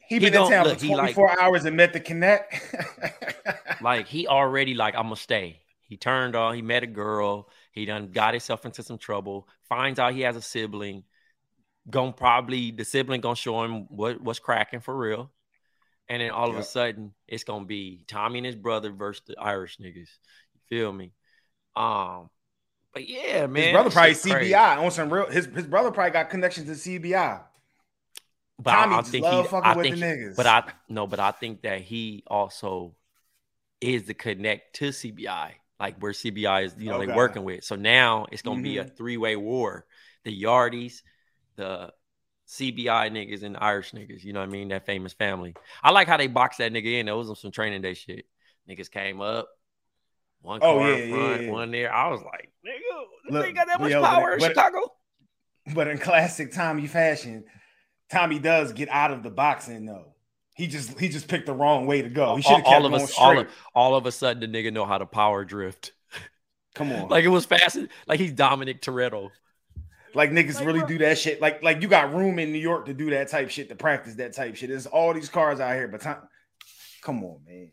[0.07, 1.99] He He been gon- in town look, for he like- 24 hours and met the
[1.99, 2.61] connect.
[3.79, 5.61] Like he already like I'm gonna stay.
[5.83, 6.55] He turned on.
[6.55, 7.47] He met a girl.
[7.71, 9.47] He done got himself into some trouble.
[9.69, 11.03] Finds out he has a sibling.
[11.89, 15.31] Gonna probably the sibling gonna show him what what's cracking for real.
[16.09, 19.39] and then all of a sudden it's gonna be Tommy and his brother versus the
[19.39, 20.09] Irish niggas.
[20.53, 21.13] You feel me?
[21.75, 22.29] Um,
[22.93, 24.53] but yeah, man, his brother probably shit crazy.
[24.53, 25.27] CBI on some real.
[25.29, 27.41] His his brother probably got connections to CBI.
[28.59, 30.35] But Tommy I, I just think love he, fucking I with think, the niggas.
[30.35, 32.95] but I no, but I think that he also
[33.79, 37.05] is the connect to CBI, like where CBI is, you know, Okay.
[37.07, 37.63] they working with.
[37.63, 38.97] So now it's gonna be a Mhm.
[38.97, 39.85] three way war:
[40.23, 41.01] the Yardies,
[41.57, 41.91] the
[42.47, 44.23] CBI niggas, and the Irish niggas.
[44.23, 44.69] You know what I mean?
[44.69, 45.53] That famous family.
[45.83, 47.07] I like how they boxed that nigga in.
[47.07, 48.25] That was some training day shit.
[48.69, 49.49] Niggas came up.
[50.41, 51.51] One Oh, car yeah, in front, yeah, yeah.
[51.51, 51.93] one there.
[51.93, 54.93] I was like, nigga, this Look, nigga got that much yo, power in but- Chicago.
[55.73, 57.43] But in classic Tommy fashion,
[58.09, 60.13] Tommy does get out of the boxing though.
[60.55, 62.37] He just he just picked the wrong way to go.
[62.37, 64.71] He should have kept all of us, all of, all of a sudden, the nigga
[64.71, 65.91] know how to power drift.
[66.73, 67.77] Come on, Like it was fast.
[68.07, 69.29] Like he's Dominic Toretto.
[70.13, 71.41] Like niggas Like, really bro- do that shit.
[71.41, 74.15] Like like you got room in New York to do that type shit, to practice
[74.15, 74.69] that type shit.
[74.69, 76.17] There's all these cars out here, but time,
[77.01, 77.71] come on, man.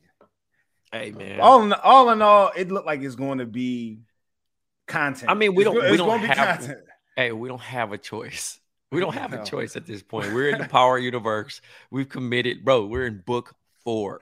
[0.93, 1.41] Hey man.
[1.41, 4.01] All in all in all, it looked like it's going to be
[4.87, 5.31] content.
[5.31, 6.79] I mean, we It's don't- go- we it's don't gonna be have- content.
[7.17, 8.61] hey, we don't have a choice.
[8.93, 9.43] We don't have No.
[9.43, 10.33] a choice at this point.
[10.33, 11.61] We're in the power universe.
[11.91, 12.87] We've committed, bro.
[12.87, 14.21] We're in book four.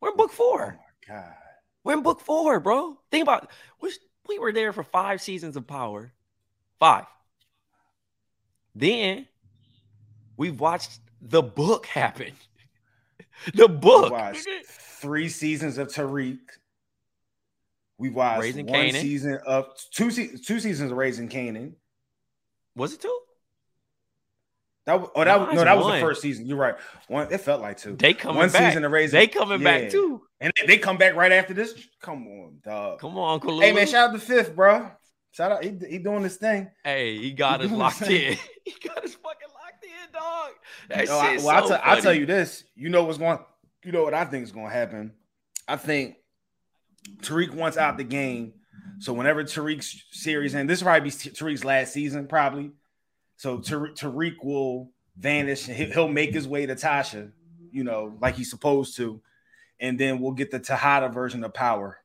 [0.00, 0.78] We're in book Oh four.
[1.08, 1.34] my god.
[1.82, 2.98] We're in book four, bro.
[3.10, 3.50] Think about
[3.80, 3.92] we
[4.28, 6.12] we were there for five seasons of power.
[6.78, 7.04] Five.
[8.74, 9.26] Then
[10.36, 12.32] we've watched the book happen.
[13.52, 14.04] The book.
[14.04, 14.46] We watched
[15.00, 16.38] three seasons of Tariq.
[17.98, 19.00] We watched Raising one Kanan.
[19.00, 21.72] season of two se- two seasons of Raising Kanan.
[22.76, 23.18] Was it two?
[24.86, 25.94] That was, oh that No, was, no that was one.
[25.96, 26.46] the first season.
[26.46, 26.76] You're right.
[27.08, 27.96] One it felt like two.
[27.96, 28.70] They coming one back.
[28.70, 29.18] season of Raising.
[29.18, 29.80] They coming Yeah.
[29.80, 30.22] back too.
[30.40, 31.74] and they, they come back right after this.
[32.00, 33.00] Come on, dog.
[33.00, 34.90] Come on, Uncle Hey man, shout out to Fifth, bro.
[35.34, 35.64] Shout out.
[35.64, 36.70] He, he doing this thing.
[36.84, 38.36] Hey, he got You us locked in.
[38.64, 40.50] He got us fucking locked in, dog.
[40.88, 41.48] That Yo, I, well,
[41.82, 42.64] I'll, so tell- you this.
[42.76, 43.38] You know what's going.
[43.84, 45.12] You know what I think is going to happen.
[45.68, 46.16] I think
[47.20, 48.54] Tariq wants out the game.
[49.00, 52.70] So whenever Tariq's series and this will probably be Tariq's last season, probably.
[53.36, 55.68] So Tariq, will vanish.
[55.68, 57.32] and he- He'll make his way to Tasha,
[57.70, 59.20] you know, like he's supposed to,
[59.80, 61.98] and then we'll get the Tahada version of Power.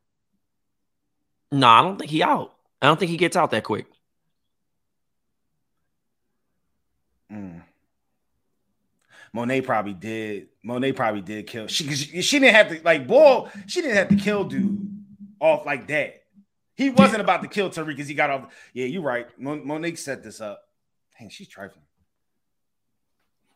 [1.52, 2.54] No, I don't think he out.
[2.82, 3.88] I don't think he gets out that quick.
[7.32, 7.62] Mm.
[9.34, 10.48] Monet probably did.
[10.64, 11.68] Monet probably did kill.
[11.68, 13.50] She, she she didn't have to like boy.
[13.68, 15.04] She didn't have to kill dude
[15.40, 16.24] off like that.
[16.76, 18.54] He wasn't about to kill Tariq because he got off.
[18.74, 19.28] Yeah, you're right.
[19.38, 20.62] Mon- Monique set this up.
[21.20, 21.84] Dang, she's trifling.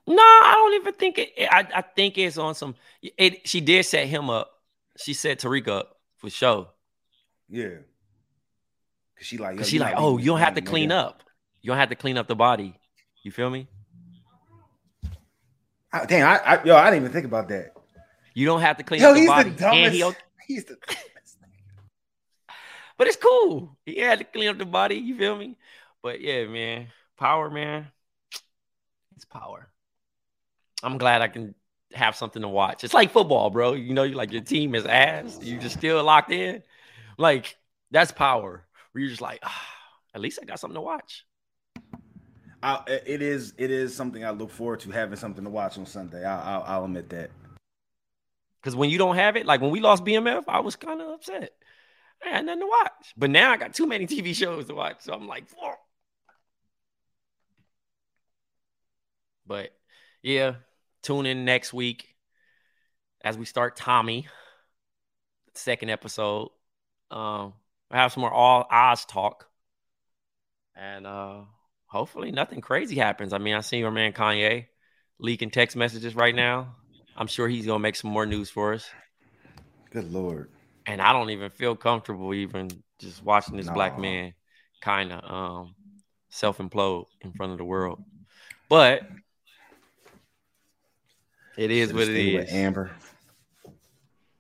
[0.06, 1.32] No, I don't even think it.
[1.50, 2.76] I, I think it's on some.
[3.02, 3.48] It.
[3.48, 4.52] She did set him up.
[4.98, 6.68] She set Tariq up for sure.
[7.50, 7.78] Yeah,
[9.14, 9.58] because she like.
[9.58, 11.24] Cause she like, oh, you don't have to clean nigga." up.
[11.62, 12.76] You don't have to clean up the body.
[13.24, 13.68] You feel me?
[15.94, 17.74] I, damn, I, I yo, I didn't even think about that.
[18.34, 19.50] You don't have to clean Yo, up the he's the body.
[19.50, 19.96] And dumbest.
[19.96, 20.14] he,
[20.54, 20.76] He's the.
[20.76, 21.38] dumbest.
[22.98, 23.78] but it's cool.
[23.86, 24.96] He had to clean up the body.
[24.96, 25.56] You feel me?
[26.02, 26.88] But yeah, man,
[27.18, 27.88] power, man.
[29.16, 29.70] It's power.
[30.82, 31.56] I'm glad I can
[31.94, 32.84] have something to watch.
[32.84, 33.74] It's like football, bro.
[33.74, 35.40] You know, you like your team is ass.
[35.42, 36.64] You just still locked in.
[37.18, 37.56] Like
[37.92, 38.66] that's power.
[38.94, 39.68] Where you're just like, ah,
[40.16, 41.26] at least I got something to watch.
[42.62, 43.54] I, it is.
[43.58, 46.24] It is something I look forward to having something to watch on Sunday.
[46.24, 47.32] I, I'll, I'll admit that.
[48.62, 51.10] Because when you don't have it, like when we lost BMF, I was kind of
[51.10, 51.52] upset.
[52.26, 53.14] I had nothing to watch.
[53.18, 55.02] But now I got too many TV shows to watch.
[55.02, 55.80] So I'm like, fuck.
[59.46, 59.72] But
[60.22, 60.56] yeah,
[61.02, 62.16] tune in next week
[63.22, 64.28] as we start Tommy,
[65.54, 66.50] second episode.
[67.12, 67.54] Um,
[67.98, 69.48] have some more all Oz talk.
[70.76, 71.42] And uh
[71.86, 73.34] hopefully nothing crazy happens.
[73.34, 74.66] I mean, I see your man Kanye
[75.20, 76.76] leaking text messages right now.
[77.16, 78.90] I'm sure he's gonna make some more news for us.
[79.92, 80.50] Good lord.
[80.86, 82.70] And I don't even feel comfortable even
[83.00, 84.34] just watching this black man
[84.82, 85.76] kind of um
[86.30, 88.04] self implode in front of the world.
[88.70, 89.04] But
[91.58, 92.52] it is what it stayed with.
[92.52, 92.92] Amber.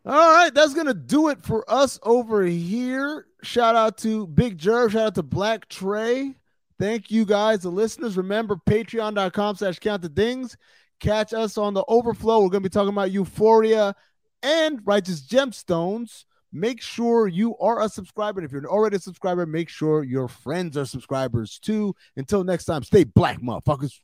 [0.05, 3.27] All right, that's gonna do it for us over here.
[3.43, 6.33] Shout out to Big Jerv, shout out to Black Trey.
[6.79, 8.17] Thank you guys, the listeners.
[8.17, 10.57] Remember, patreon.com slash count the dings.
[10.99, 12.41] Catch us on the overflow.
[12.41, 13.95] We're gonna be talking about euphoria
[14.41, 16.23] and righteous gemstones.
[16.53, 18.39] Make sure you are a subscriber.
[18.39, 21.95] And if you're already a subscriber, make sure your friends are subscribers too.
[22.15, 23.99] Until next time, stay black, motherfuckers.